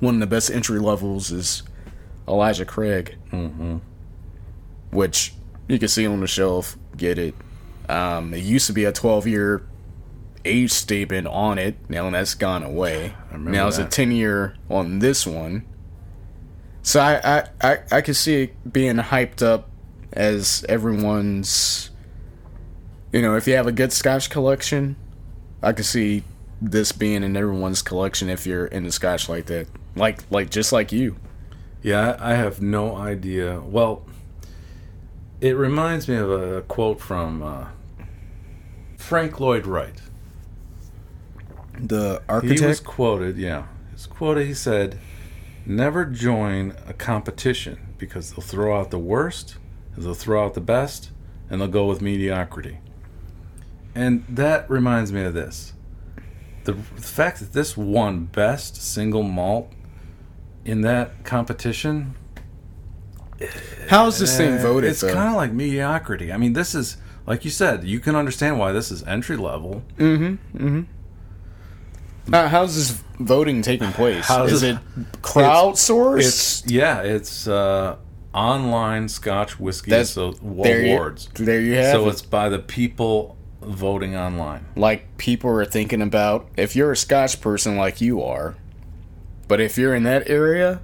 one 0.00 0.14
of 0.14 0.20
the 0.20 0.26
best 0.26 0.50
entry 0.50 0.78
levels 0.78 1.30
is 1.30 1.62
Elijah 2.26 2.64
Craig, 2.64 3.16
mm-hmm. 3.32 3.78
which 4.90 5.34
you 5.66 5.78
can 5.78 5.88
see 5.88 6.06
on 6.06 6.20
the 6.20 6.26
shelf. 6.26 6.76
Get 6.96 7.18
it. 7.18 7.34
Um, 7.88 8.34
it 8.34 8.42
used 8.42 8.66
to 8.66 8.72
be 8.72 8.84
a 8.84 8.92
12 8.92 9.26
year 9.26 9.66
age 10.44 10.70
statement 10.70 11.26
on 11.26 11.58
it. 11.58 11.76
Now 11.88 12.08
that's 12.10 12.34
gone 12.34 12.62
away. 12.62 13.14
Now 13.32 13.68
it's 13.68 13.78
a 13.78 13.84
10 13.84 14.12
year 14.12 14.56
on 14.70 14.98
this 14.98 15.26
one. 15.26 15.64
So 16.82 17.00
I, 17.00 17.20
I, 17.38 17.48
I, 17.60 17.78
I 17.92 18.00
could 18.00 18.16
see 18.16 18.44
it 18.44 18.72
being 18.72 18.96
hyped 18.96 19.42
up 19.42 19.68
as 20.12 20.64
everyone's. 20.68 21.90
You 23.12 23.22
know, 23.22 23.36
if 23.36 23.46
you 23.46 23.54
have 23.54 23.66
a 23.66 23.72
good 23.72 23.92
Scotch 23.92 24.28
collection, 24.28 24.96
I 25.62 25.72
can 25.72 25.84
see 25.84 26.24
this 26.60 26.92
being 26.92 27.22
in 27.22 27.36
everyone's 27.36 27.82
collection 27.82 28.28
if 28.28 28.46
you're 28.46 28.66
into 28.66 28.90
Scotch 28.92 29.28
like 29.28 29.46
that. 29.46 29.66
Like, 29.94 30.20
like 30.30 30.50
just 30.50 30.72
like 30.72 30.92
you. 30.92 31.16
Yeah, 31.82 32.16
I 32.18 32.32
I 32.32 32.34
have 32.34 32.60
no 32.60 32.96
idea. 32.96 33.60
Well, 33.60 34.04
it 35.40 35.56
reminds 35.56 36.08
me 36.08 36.16
of 36.16 36.30
a 36.30 36.62
quote 36.62 37.00
from 37.00 37.42
uh, 37.42 37.66
Frank 38.96 39.38
Lloyd 39.38 39.66
Wright. 39.66 40.02
The 41.78 42.22
architect? 42.28 42.60
He 42.60 42.66
was 42.66 42.80
quoted, 42.80 43.38
yeah. 43.38 43.66
His 43.92 44.06
quoted, 44.06 44.46
he 44.46 44.54
said, 44.54 44.98
Never 45.64 46.04
join 46.04 46.74
a 46.86 46.92
competition 46.92 47.94
because 47.98 48.32
they'll 48.32 48.44
throw 48.44 48.78
out 48.78 48.90
the 48.90 48.98
worst, 48.98 49.56
they'll 49.96 50.14
throw 50.14 50.44
out 50.44 50.54
the 50.54 50.60
best, 50.60 51.10
and 51.48 51.60
they'll 51.60 51.68
go 51.68 51.86
with 51.86 52.00
mediocrity. 52.00 52.78
And 53.94 54.24
that 54.28 54.68
reminds 54.70 55.12
me 55.12 55.22
of 55.22 55.34
this. 55.34 55.72
The, 56.68 56.74
the 56.74 57.00
fact 57.00 57.38
that 57.40 57.54
this 57.54 57.78
won 57.78 58.26
best 58.26 58.76
single 58.76 59.22
malt 59.22 59.72
in 60.66 60.82
that 60.82 61.24
competition. 61.24 62.14
How's 63.88 64.18
this 64.18 64.36
thing 64.36 64.58
uh, 64.58 64.58
voted? 64.58 64.90
It's 64.90 65.00
kind 65.02 65.30
of 65.30 65.36
like 65.36 65.50
mediocrity. 65.50 66.30
I 66.30 66.36
mean, 66.36 66.52
this 66.52 66.74
is, 66.74 66.98
like 67.26 67.46
you 67.46 67.50
said, 67.50 67.84
you 67.84 68.00
can 68.00 68.14
understand 68.14 68.58
why 68.58 68.72
this 68.72 68.90
is 68.90 69.02
entry 69.04 69.38
level. 69.38 69.82
Uh, 72.30 72.46
how's 72.48 72.74
this 72.76 72.90
voting 73.18 73.62
taking 73.62 73.90
place? 73.92 74.26
How's 74.26 74.52
Is 74.52 74.62
it- 74.62 74.74
it 74.76 75.22
crowdsourced? 75.22 76.18
It's 76.20 76.66
yeah, 76.70 77.00
it's 77.00 77.48
uh, 77.48 77.96
online 78.34 79.08
Scotch 79.08 79.58
whiskey 79.58 79.90
That's- 79.90 80.10
so 80.10 80.32
there 80.32 80.82
you- 80.84 80.92
awards. 80.96 81.30
there 81.32 81.62
you 81.62 81.76
have 81.76 81.92
so 81.92 82.06
it. 82.06 82.10
it's 82.10 82.20
by 82.20 82.50
the 82.50 82.58
people 82.58 83.37
voting 83.60 84.16
online. 84.16 84.66
like 84.76 85.16
people 85.18 85.50
are 85.50 85.64
thinking 85.64 86.00
about 86.00 86.48
if 86.56 86.76
you're 86.76 86.92
a 86.92 86.96
Scotch 86.96 87.40
person 87.40 87.76
like 87.76 88.00
you 88.00 88.22
are, 88.22 88.56
but 89.48 89.60
if 89.60 89.76
you're 89.78 89.94
in 89.94 90.04
that 90.04 90.28
area 90.28 90.80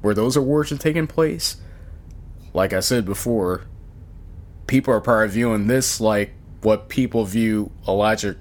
where 0.00 0.14
those 0.14 0.36
awards 0.36 0.70
are 0.72 0.76
taking 0.78 1.06
place, 1.06 1.56
like 2.52 2.72
I 2.72 2.80
said 2.80 3.04
before, 3.04 3.64
people 4.66 4.92
are 4.94 5.00
probably 5.00 5.28
viewing 5.28 5.66
this 5.66 6.00
like 6.00 6.32
what 6.62 6.88
people 6.88 7.24
view 7.24 7.70
Elijah 7.86 8.36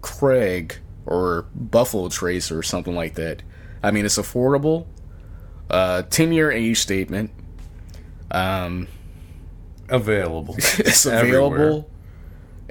Craig 0.00 0.78
or 1.06 1.46
Buffalo 1.54 2.08
Trace 2.08 2.50
or 2.50 2.62
something 2.62 2.94
like 2.94 3.14
that. 3.14 3.42
I 3.82 3.90
mean, 3.90 4.04
it's 4.04 4.18
affordable. 4.18 4.86
Uh, 5.70 6.02
ten 6.02 6.32
year 6.32 6.50
age 6.50 6.78
statement. 6.78 7.30
Um, 8.30 8.88
Available. 9.88 10.54
it's 10.58 11.06
Everywhere. 11.06 11.84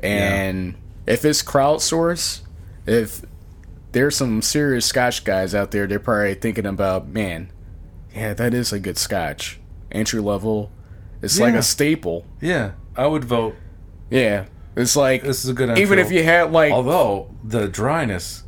And 0.03 0.75
if 1.05 1.25
it's 1.25 1.41
crowdsourced, 1.43 2.41
if 2.85 3.21
there's 3.91 4.15
some 4.15 4.41
serious 4.41 4.85
Scotch 4.85 5.23
guys 5.23 5.55
out 5.55 5.71
there, 5.71 5.87
they're 5.87 5.99
probably 5.99 6.35
thinking 6.35 6.65
about, 6.65 7.07
man, 7.07 7.51
yeah, 8.13 8.33
that 8.33 8.53
is 8.53 8.73
a 8.73 8.79
good 8.79 8.97
Scotch. 8.97 9.59
Entry 9.91 10.19
level. 10.19 10.71
It's 11.21 11.39
like 11.39 11.55
a 11.55 11.63
staple. 11.63 12.25
Yeah, 12.41 12.71
I 12.95 13.07
would 13.07 13.23
vote. 13.23 13.55
Yeah. 14.09 14.45
It's 14.75 14.95
like 14.95 15.23
This 15.23 15.43
is 15.43 15.49
a 15.49 15.53
good. 15.53 15.75
even 15.79 15.97
if 15.97 16.11
you 16.11 16.23
had 16.23 16.51
like 16.51 16.71
although 16.71 17.33
the 17.43 17.67
dryness, 17.67 18.43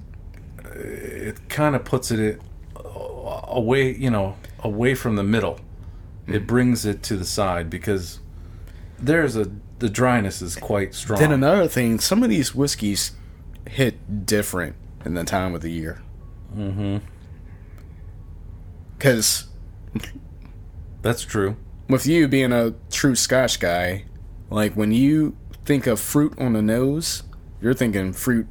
it 0.63 1.49
kind 1.49 1.75
of 1.75 1.83
puts 1.83 2.11
it 2.11 2.39
uh, 2.75 3.41
away. 3.47 3.95
You 3.95 4.11
know, 4.11 4.37
away 4.59 4.93
from 4.93 5.15
the 5.15 5.23
middle. 5.23 5.59
Hmm. 6.27 6.35
It 6.35 6.45
brings 6.45 6.85
it 6.85 7.01
to 7.03 7.17
the 7.17 7.25
side 7.25 7.69
because 7.71 8.19
there's 8.99 9.35
a 9.35 9.49
the 9.79 9.89
dryness 9.89 10.41
is 10.41 10.55
quite 10.55 10.93
strong. 10.93 11.19
then 11.19 11.31
another 11.31 11.67
thing, 11.67 11.99
some 11.99 12.21
of 12.23 12.29
these 12.29 12.53
whiskeys 12.53 13.11
hit 13.67 14.25
different 14.25 14.75
in 15.05 15.13
the 15.13 15.23
time 15.23 15.55
of 15.55 15.61
the 15.61 15.71
year. 15.71 16.01
Mm-hmm. 16.55 16.97
Cause 18.99 19.47
That's 21.01 21.21
true. 21.23 21.55
with 21.87 22.05
you 22.05 22.27
being 22.27 22.51
a 22.51 22.73
true 22.91 23.15
Scotch 23.15 23.59
guy, 23.59 24.05
like 24.49 24.73
when 24.73 24.91
you 24.91 25.35
think 25.65 25.87
of 25.87 25.99
fruit 25.99 26.33
on 26.37 26.53
the 26.53 26.61
nose, 26.61 27.23
you're 27.61 27.73
thinking 27.73 28.11
fruit 28.13 28.47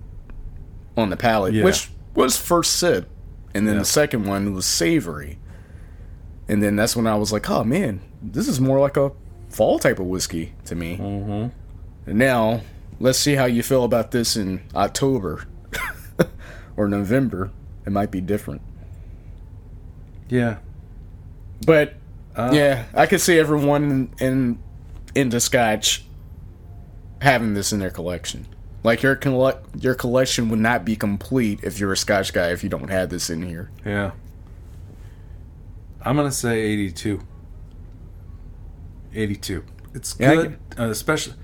on 0.96 1.10
the 1.10 1.16
palate, 1.16 1.52
Yeah. 1.54 1.64
which 1.64 1.90
was 2.14 2.36
first 2.38 2.72
sip, 2.76 3.08
and 3.54 3.66
then 3.66 3.74
Yeah. 3.74 3.80
the 3.80 3.84
second 3.86 4.24
one 4.24 4.54
was 4.54 4.64
savory, 4.66 5.38
and 6.48 6.62
then 6.62 6.76
that's 6.76 6.96
when 6.96 7.06
I 7.06 7.16
was 7.16 7.32
like, 7.32 7.50
oh 7.50 7.64
man, 7.64 8.00
this 8.22 8.48
is 8.48 8.60
more 8.60 8.80
like 8.80 8.96
a 8.96 9.12
fall 9.48 9.78
type 9.78 9.98
of 9.98 10.06
whiskey 10.06 10.52
to 10.66 10.74
me. 10.74 10.96
Mm-hmm. 10.98 11.48
And 12.10 12.18
now 12.18 12.60
let's 13.00 13.18
see 13.18 13.34
how 13.34 13.44
you 13.46 13.62
feel 13.62 13.84
about 13.84 14.10
this 14.10 14.36
in 14.36 14.62
October 14.74 15.44
or 16.76 16.88
November. 16.88 17.50
It 17.86 17.90
might 17.90 18.10
be 18.10 18.20
different, 18.20 18.60
Yeah. 20.28 20.58
but 21.66 21.94
Uh, 22.36 22.50
Yeah, 22.52 22.84
I 22.94 23.06
could 23.06 23.20
see 23.20 23.38
everyone 23.38 24.10
in, 24.20 24.26
in 24.26 24.58
into 25.14 25.40
Scotch 25.40 26.04
having 27.22 27.54
this 27.54 27.72
in 27.72 27.78
their 27.80 27.90
collection. 27.90 28.46
Like 28.84 29.02
your 29.02 29.16
colle- 29.16 29.58
your 29.80 29.94
collection 29.94 30.48
would 30.50 30.60
not 30.60 30.84
be 30.84 30.94
complete 30.96 31.60
if 31.64 31.80
you're 31.80 31.92
a 31.92 31.96
Scotch 31.96 32.32
guy 32.32 32.48
if 32.52 32.62
you 32.62 32.68
don't 32.68 32.90
have 32.90 33.08
this 33.08 33.28
in 33.30 33.42
here. 33.42 33.70
Yeah. 33.84 34.12
I'm 36.02 36.14
gonna 36.16 36.30
say 36.30 36.60
82. 36.60 37.20
82. 39.14 39.64
It's 39.94 40.16
Yeah, 40.18 40.34
good, 40.34 40.58
uh, 40.78 40.84
especially 40.90 41.34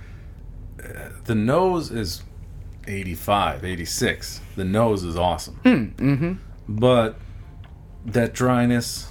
uh, 0.82 1.08
the 1.24 1.34
nose 1.34 1.90
is 1.90 2.22
85, 2.86 3.64
86. 3.64 4.40
The 4.56 4.64
nose 4.64 5.02
is 5.04 5.16
awesome. 5.16 5.58
mm-hmm. 5.64 6.32
But 6.68 7.18
that 8.06 8.34
dryness, 8.34 9.10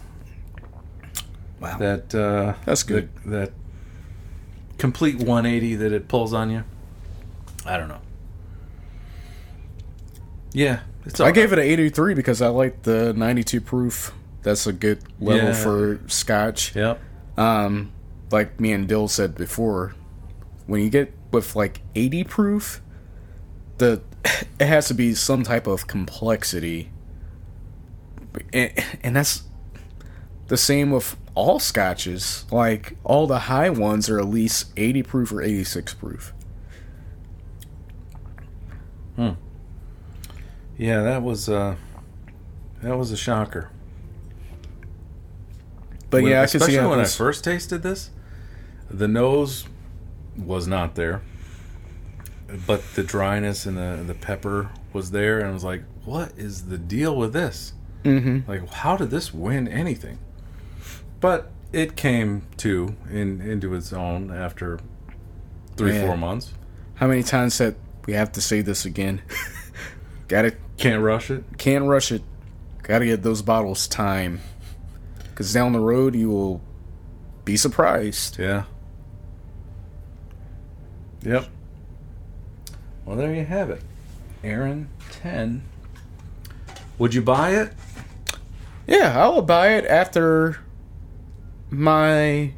Wow, 1.59 1.77
that 1.77 2.13
uh, 2.13 2.53
That's 2.65 2.83
good. 2.83 3.09
That, 3.25 3.29
that 3.29 3.51
complete 4.77 5.15
180 5.17 5.75
that 5.75 5.91
it 5.93 6.07
pulls 6.07 6.33
on 6.33 6.49
you. 6.51 6.63
I 7.65 7.77
don't 7.77 7.87
know. 7.87 8.01
Yeah, 10.51 10.81
it's. 11.05 11.19
I 11.19 11.31
gave 11.31 11.53
it 11.53 11.59
an 11.59 11.65
83 11.65 12.13
because 12.13 12.41
I 12.41 12.47
like 12.49 12.83
the 12.83 13.13
92 13.13 13.61
proof. 13.61 14.13
That's 14.43 14.67
a 14.67 14.73
good 14.73 14.99
level 15.19 15.49
Yeah. 15.49 15.53
for 15.53 15.99
Scotch. 16.07 16.75
Yep. 16.75 16.99
Um, 17.37 17.91
like 18.33 18.59
me 18.59 18.73
and 18.73 18.87
Dill 18.87 19.07
said 19.07 19.35
before, 19.35 19.95
when 20.65 20.81
you 20.81 20.89
get 20.89 21.13
with 21.31 21.55
like 21.55 21.81
80 21.95 22.23
proof, 22.25 22.81
the 23.77 24.01
it 24.59 24.65
has 24.65 24.87
to 24.87 24.93
be 24.93 25.13
some 25.13 25.43
type 25.43 25.67
of 25.67 25.87
complexity, 25.87 26.91
and, 28.51 28.71
and 29.01 29.15
that's 29.15 29.43
the 30.47 30.57
same 30.57 30.91
with 30.91 31.15
all 31.35 31.59
scotches. 31.59 32.45
Like 32.51 32.97
all 33.03 33.27
the 33.27 33.39
high 33.39 33.69
ones 33.69 34.09
are 34.09 34.19
at 34.19 34.27
least 34.27 34.73
80 34.75 35.03
proof 35.03 35.31
or 35.31 35.41
86 35.41 35.93
proof. 35.93 36.33
Hmm. 39.15 39.31
Yeah, 40.77 41.03
that 41.03 41.21
was 41.21 41.47
uh, 41.47 41.75
that 42.81 42.97
was 42.97 43.11
a 43.11 43.17
shocker. 43.17 43.69
But 46.09 46.23
When- 46.23 46.31
yeah, 46.31 46.41
I 46.41 46.43
especially 46.45 46.79
when 46.79 46.99
I 46.99 47.05
first 47.05 47.43
tasted 47.43 47.83
this, 47.83 48.09
the 48.93 49.07
nose 49.07 49.65
was 50.37 50.67
not 50.67 50.95
there, 50.95 51.21
but 52.67 52.83
the 52.95 53.03
dryness 53.03 53.65
and 53.65 53.77
the 53.77 54.03
the 54.05 54.13
pepper 54.13 54.69
was 54.93 55.11
there, 55.11 55.39
and 55.39 55.47
I 55.49 55.51
was 55.51 55.63
like, 55.63 55.83
"What 56.05 56.31
is 56.37 56.65
the 56.67 56.77
deal 56.77 57.15
with 57.15 57.33
this? 57.33 57.73
Mhm. 58.03 58.47
Like, 58.47 58.67
how 58.73 58.95
did 58.97 59.09
this 59.09 59.33
win 59.33 59.67
anything?" 59.67 60.19
But 61.19 61.51
it 61.71 61.95
came 61.95 62.43
to 62.57 62.95
in 63.09 63.41
into 63.41 63.73
its 63.73 63.91
own 63.93 64.31
after 64.31 64.79
three 65.75 65.93
Yeah. 65.95 66.05
four 66.05 66.17
months. 66.17 66.53
How 66.95 67.07
many 67.07 67.23
times 67.23 67.57
that 67.57 67.75
we 68.05 68.13
have 68.13 68.31
to 68.33 68.41
say 68.41 68.61
this 68.61 68.85
again? 68.85 69.21
Gotta 70.27 70.53
Can't 70.77 71.01
rush 71.01 71.31
it. 71.31 71.43
can't 71.57 71.85
rush 71.85 72.11
it. 72.11 72.21
Gotta 72.83 73.05
get 73.05 73.23
those 73.23 73.41
bottles 73.41 73.87
time. 73.87 74.39
Cause 75.35 75.51
down 75.53 75.73
the 75.73 75.79
road 75.79 76.13
you 76.15 76.29
will 76.29 76.61
be 77.45 77.57
surprised. 77.57 78.37
Yeah. 78.39 78.63
Yep. 81.23 81.47
Well, 83.05 83.17
there 83.17 83.33
you 83.33 83.45
have 83.45 83.69
it. 83.69 83.81
Arran 84.43 84.89
10. 85.21 85.63
Would 86.97 87.13
you 87.13 87.21
buy 87.21 87.51
it? 87.51 87.73
Yeah, 88.87 89.17
I 89.17 89.27
will 89.29 89.41
buy 89.41 89.69
it 89.69 89.85
after 89.85 90.59
my 91.69 92.53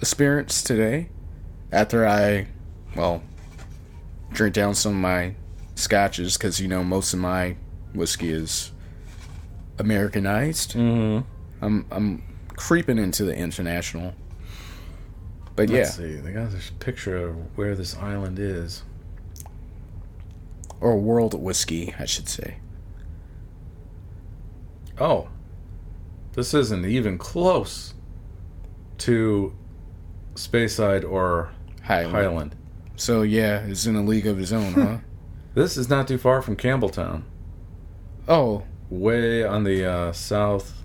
experience 0.00 0.62
today. 0.62 1.08
After 1.72 2.06
I, 2.06 2.46
well, 2.94 3.22
drink 4.32 4.54
down 4.54 4.74
some 4.74 4.92
of 4.92 4.98
my 4.98 5.34
scotches, 5.74 6.36
because 6.36 6.60
you 6.60 6.68
know 6.68 6.84
most 6.84 7.12
of 7.12 7.18
my 7.18 7.56
whiskey 7.92 8.30
is 8.30 8.70
Americanized. 9.78 10.74
Mm-hmm. 10.74 11.26
I'm 11.64 11.86
I'm 11.90 12.22
creeping 12.54 12.98
into 12.98 13.24
the 13.24 13.36
international. 13.36 14.14
But 15.56 15.70
yeah, 15.70 15.78
Let's 15.78 15.96
see. 15.96 16.16
They 16.16 16.32
got 16.32 16.50
this 16.50 16.70
picture 16.78 17.16
of 17.28 17.34
where 17.56 17.74
this 17.74 17.96
island 17.96 18.38
is. 18.38 18.82
or 20.80 20.98
world 20.98 21.32
whiskey, 21.34 21.94
I 21.98 22.04
should 22.04 22.28
say. 22.28 22.58
Oh. 24.98 25.28
This 26.34 26.52
isn't 26.52 26.84
even 26.84 27.16
close 27.16 27.94
to 28.98 29.54
Speyside 30.34 31.10
or 31.10 31.50
Highland. 31.82 32.14
Highland. 32.14 32.56
So 32.96 33.22
yeah, 33.22 33.60
it's 33.60 33.86
in 33.86 33.96
a 33.96 34.02
league 34.02 34.26
of 34.26 34.36
his 34.36 34.52
own, 34.52 34.72
huh? 34.74 34.98
This 35.54 35.78
is 35.78 35.88
not 35.88 36.06
too 36.06 36.18
far 36.18 36.42
from 36.42 36.54
Campbeltown. 36.56 37.22
Oh, 38.28 38.64
Way 38.90 39.42
on 39.42 39.64
the 39.64 39.90
uh, 39.90 40.12
southwest 40.12 40.76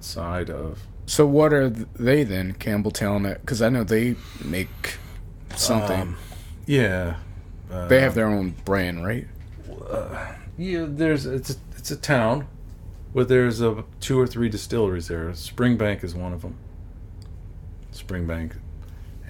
side 0.00 0.50
of 0.50 0.86
so 1.08 1.26
what 1.26 1.54
are 1.54 1.70
they 1.70 2.22
then, 2.22 2.52
Campbeltown? 2.52 3.40
Because 3.40 3.62
I 3.62 3.70
know 3.70 3.82
they 3.82 4.14
make 4.44 4.98
something. 5.56 6.00
Um, 6.00 6.16
yeah. 6.66 7.16
Uh, 7.70 7.88
they 7.88 8.00
have 8.02 8.14
their 8.14 8.26
own 8.26 8.50
brand, 8.66 9.06
right? 9.06 9.26
Yeah, 10.58 10.84
there's 10.86 11.24
it's 11.24 11.50
a, 11.50 11.56
it's 11.76 11.90
a 11.90 11.96
town, 11.96 12.46
where 13.12 13.24
there's 13.24 13.62
a 13.62 13.84
two 14.00 14.20
or 14.20 14.26
three 14.26 14.50
distilleries 14.50 15.08
there. 15.08 15.30
Springbank 15.30 16.04
is 16.04 16.14
one 16.14 16.34
of 16.34 16.42
them. 16.42 16.56
Springbank, 17.92 18.56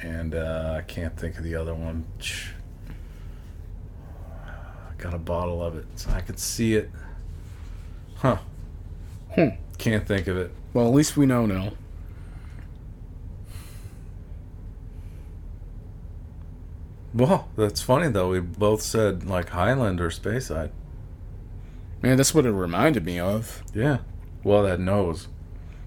and 0.02 0.34
uh, 0.34 0.74
I 0.78 0.82
can't 0.82 1.16
think 1.16 1.38
of 1.38 1.44
the 1.44 1.54
other 1.54 1.74
one. 1.74 2.06
I 4.48 4.94
got 4.98 5.14
a 5.14 5.18
bottle 5.18 5.62
of 5.62 5.76
it, 5.76 5.86
so 5.94 6.10
I 6.10 6.22
could 6.22 6.40
see 6.40 6.74
it. 6.74 6.90
Huh? 8.16 8.38
Hmm. 9.34 9.48
Can't 9.78 10.06
think 10.06 10.26
of 10.26 10.36
it. 10.36 10.50
Well, 10.72 10.86
at 10.86 10.92
least 10.94 11.16
we 11.16 11.26
know 11.26 11.46
now. 11.46 11.72
Well, 17.14 17.48
that's 17.56 17.80
funny 17.80 18.08
though. 18.08 18.30
We 18.30 18.40
both 18.40 18.82
said 18.82 19.24
like 19.24 19.50
Highland 19.50 20.00
or 20.00 20.10
Speyside. 20.10 20.70
Man, 22.02 22.16
that's 22.16 22.34
what 22.34 22.46
it 22.46 22.52
reminded 22.52 23.04
me 23.04 23.18
of. 23.18 23.62
Yeah. 23.74 23.98
Well, 24.44 24.62
that 24.64 24.78
nose. 24.78 25.28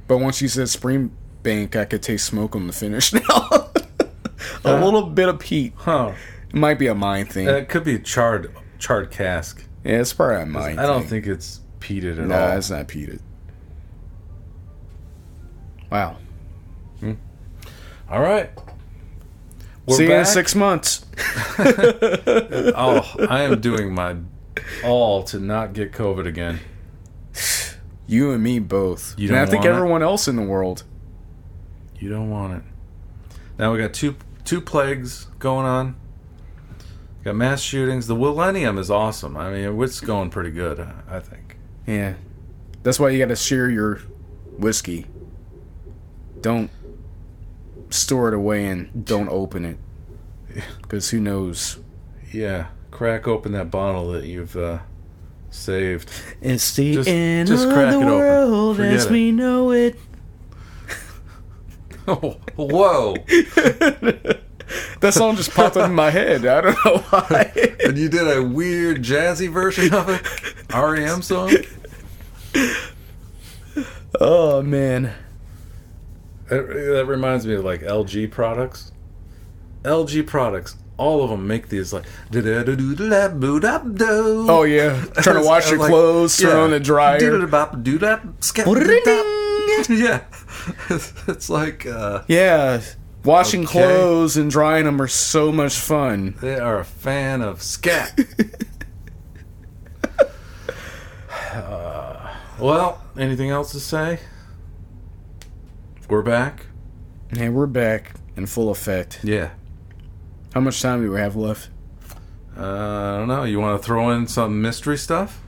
But 0.07 0.17
once 0.17 0.41
you 0.41 0.47
said 0.49 0.67
Springbank, 0.67 1.75
I 1.75 1.85
could 1.85 2.03
taste 2.03 2.25
smoke 2.25 2.55
on 2.55 2.67
the 2.67 2.73
finish 2.73 3.13
now. 3.13 3.21
a 3.23 3.69
Huh? 4.63 4.83
little 4.83 5.03
bit 5.03 5.29
of 5.29 5.39
peat. 5.39 5.73
Huh? 5.75 6.13
It 6.49 6.55
might 6.55 6.77
be 6.77 6.87
a 6.87 6.95
mine 6.95 7.27
thing. 7.27 7.47
It 7.47 7.69
could 7.69 7.83
be 7.83 7.95
a 7.95 7.99
charred 7.99 8.53
charred 8.79 9.11
cask. 9.11 9.63
yeah, 9.85 10.01
it's 10.01 10.11
probably 10.13 10.41
a 10.41 10.45
mind 10.47 10.79
I 10.79 10.85
don't 10.87 11.07
think 11.07 11.27
it's 11.27 11.61
peated 11.79 12.13
at 12.23 12.31
all. 12.31 12.57
it's 12.57 12.69
not 12.71 12.87
peated. 12.87 13.21
Wow. 15.91 16.15
Hmm. 16.99 17.13
All 18.09 18.21
right. 18.21 18.49
We're 19.85 19.97
See 19.97 20.05
you 20.05 20.13
in 20.13 20.25
six 20.25 20.55
months. 20.55 21.05
oh, 21.59 23.15
I 23.29 23.41
am 23.41 23.59
doing 23.59 23.93
my 23.93 24.15
all 24.83 25.23
to 25.23 25.39
not 25.39 25.73
get 25.73 25.91
COVID 25.91 26.25
again. 26.25 26.59
You 28.07 28.31
and 28.31 28.43
me 28.43 28.59
both. 28.59 29.15
You 29.17 29.29
and 29.29 29.37
I 29.37 29.45
think 29.45 29.63
want 29.63 29.65
it? 29.65 29.75
everyone 29.75 30.03
else 30.03 30.27
in 30.27 30.35
the 30.35 30.43
world. 30.43 30.83
You 31.99 32.09
don't 32.09 32.29
want 32.29 32.53
it. 32.53 32.63
Now 33.57 33.73
we 33.73 33.79
got 33.79 33.93
two 33.93 34.15
two 34.45 34.61
plagues 34.61 35.25
going 35.39 35.65
on. 35.65 35.95
Got 37.23 37.35
mass 37.35 37.61
shootings. 37.61 38.07
The 38.07 38.15
Millennium 38.15 38.77
is 38.77 38.89
awesome. 38.89 39.37
I 39.37 39.51
mean, 39.51 39.81
it's 39.81 40.01
going 40.01 40.29
pretty 40.29 40.51
good. 40.51 40.79
I 41.09 41.19
think. 41.19 41.57
Yeah. 41.85 42.15
That's 42.83 42.99
why 42.99 43.09
you 43.09 43.19
got 43.19 43.27
to 43.27 43.35
share 43.35 43.69
your 43.69 43.97
whiskey. 44.57 45.05
Don't 46.41 46.69
store 47.89 48.27
it 48.29 48.33
away 48.33 48.65
and 48.67 49.05
don't 49.05 49.29
open 49.29 49.65
it. 49.65 49.77
Because 50.81 51.09
who 51.11 51.19
knows? 51.21 51.77
Yeah, 52.33 52.67
crack 52.91 53.27
open 53.27 53.53
that 53.53 53.71
bottle 53.71 54.11
that 54.11 54.25
you've 54.25 54.55
uh, 54.57 54.79
saved. 55.49 56.09
It's 56.41 56.75
the 56.75 56.93
Just- 56.95 57.07
end 57.09 57.47
just 57.47 57.65
of 57.67 57.73
crack 57.73 57.91
the 57.91 57.99
it 57.99 58.03
open. 58.03 58.07
world 58.09 58.75
Forget 58.77 58.93
as 58.93 59.05
it. 59.05 59.11
we 59.11 59.31
know 59.31 59.71
it. 59.71 59.97
Oh, 62.07 62.35
whoa! 62.55 63.13
That 65.01 65.13
song 65.13 65.35
just 65.35 65.51
popped 65.53 65.77
up 65.77 65.87
in 65.87 65.95
my 65.95 66.09
head. 66.09 66.45
I 66.47 66.61
don't 66.61 66.85
know 66.85 66.97
why. 66.97 67.51
and 67.85 67.95
you 67.95 68.09
did 68.09 68.27
a 68.27 68.41
weird 68.43 69.03
jazzy 69.03 69.47
version 69.49 69.93
of 69.93 70.09
it, 70.09 70.25
REM 70.73 71.21
song. 71.21 71.53
oh 74.19 74.61
man. 74.63 75.13
That, 76.51 77.05
reminds 77.07 77.47
me 77.47 77.53
of 77.55 77.63
like 77.63 77.81
LG 77.81 78.29
products. 78.31 78.91
LG 79.83 80.27
products, 80.27 80.75
all 80.97 81.23
of 81.23 81.29
them 81.29 81.47
make 81.47 81.69
these 81.69 81.93
like. 81.93 82.03
Oh 84.49 84.63
yeah. 84.63 85.01
Trying 85.21 85.41
to 85.41 85.47
wash 85.47 85.71
your 85.71 85.79
clothes, 85.79 86.37
turn 86.37 86.57
on 86.57 86.71
the 86.71 86.79
dryer. 86.79 87.19
Yeah, 89.89 90.21
it's 91.27 91.49
like 91.49 91.85
uh, 91.85 92.23
Yeah. 92.27 92.81
Washing 93.23 93.63
Okay. 93.63 93.71
clothes 93.71 94.35
and 94.35 94.49
drying 94.51 94.85
them 94.85 95.01
are 95.01 95.07
so 95.07 95.51
much 95.51 95.77
fun. 95.79 96.35
they 96.41 96.59
are 96.59 96.79
a 96.79 96.85
fan 96.85 97.41
of 97.41 97.61
scat. 97.61 98.19
Uh, 101.53 102.35
well, 102.59 103.01
anything 103.17 103.49
else 103.49 103.71
to 103.71 103.79
say? 103.79 104.19
We're 106.11 106.21
back. 106.21 106.65
Hey, 107.33 107.47
we're 107.47 107.67
back 107.67 108.15
in 108.35 108.45
full 108.45 108.69
effect. 108.69 109.21
Yeah. 109.23 109.51
How 110.53 110.59
much 110.59 110.81
time 110.81 111.01
do 111.01 111.09
we 111.09 111.17
have 111.17 111.37
left? 111.37 111.69
Uh, 112.57 112.63
I 112.65 113.17
don't 113.19 113.29
know. 113.29 113.45
You 113.45 113.61
want 113.61 113.81
to 113.81 113.85
throw 113.87 114.09
in 114.11 114.27
some 114.27 114.61
mystery 114.61 114.97
stuff? 114.97 115.39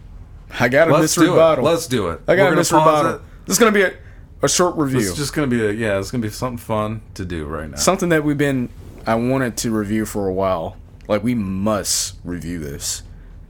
I 0.58 0.70
got 0.70 0.88
a 0.88 0.92
Let's 0.94 1.02
mystery 1.18 1.26
do 1.26 1.36
bottle. 1.36 1.68
it. 1.68 1.70
Let's 1.70 1.86
do 1.88 2.08
it. 2.12 2.22
I 2.30 2.38
got 2.38 2.44
We're 2.46 2.54
a 2.54 2.56
mystery 2.56 2.80
bottle. 2.80 3.16
it. 3.16 3.22
This 3.46 3.58
is 3.58 3.60
gonna 3.60 3.74
be 3.74 3.82
a, 3.82 3.94
a 4.42 4.48
short 4.48 4.78
review. 4.78 5.00
It's 5.02 5.18
just 5.18 5.34
gonna 5.34 5.48
be 5.48 5.66
a 5.66 5.70
yeah. 5.74 6.00
It's 6.00 6.12
gonna 6.12 6.22
be 6.22 6.30
something 6.30 6.58
fun 6.58 7.02
to 7.16 7.26
do 7.26 7.44
right 7.44 7.70
now. 7.70 7.76
Something 7.76 8.08
that 8.08 8.24
we've 8.24 8.38
been 8.38 8.70
I 9.06 9.16
wanted 9.16 9.58
to 9.58 9.72
review 9.72 10.06
for 10.06 10.30
a 10.30 10.34
while. 10.34 10.78
Like 11.10 11.24
we 11.26 11.36
must 11.36 12.16
review 12.24 12.60
this. 12.60 13.04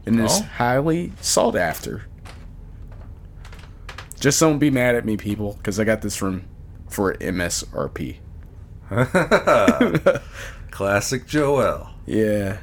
And 0.08 0.20
it's 0.20 0.40
Oh. 0.40 0.44
highly 0.56 1.14
sought 1.22 1.56
after. 1.56 2.06
Just 4.20 4.40
don't 4.40 4.58
be 4.58 4.72
mad 4.72 4.96
at 4.96 5.06
me, 5.06 5.16
people, 5.16 5.54
because 5.60 5.80
I 5.80 5.84
got 5.84 6.02
this 6.02 6.16
from 6.16 6.46
for 6.94 7.14
MSRP. 7.16 8.18
Classic 10.72 11.26
Joelle. 11.26 11.90
Yeah. 12.06 12.58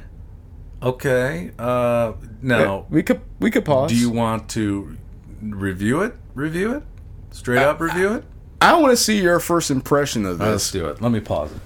Okay. 0.81 1.51
Uh, 1.59 2.13
now, 2.41 2.85
we 2.89 3.03
could 3.03 3.21
we 3.39 3.51
could 3.51 3.65
pause. 3.65 3.89
do 3.91 3.95
you 3.97 4.09
want 4.09 4.49
to 4.51 4.97
review 5.41 6.01
it? 6.01 6.13
Review 6.33 6.75
it? 6.75 6.83
Straight 7.31 7.59
Uh, 7.59 7.71
up 7.71 7.79
review 7.79 8.13
it? 8.13 8.23
I 8.61 8.77
want 8.79 8.91
to 8.91 8.97
see 8.97 9.21
your 9.21 9.39
first 9.39 9.71
impression 9.71 10.25
of 10.25 10.37
this. 10.39 10.47
Let's 10.47 10.71
do 10.71 10.87
it. 10.87 11.01
Let 11.01 11.11
me 11.11 11.19
pause 11.19 11.51
it. 11.51 11.57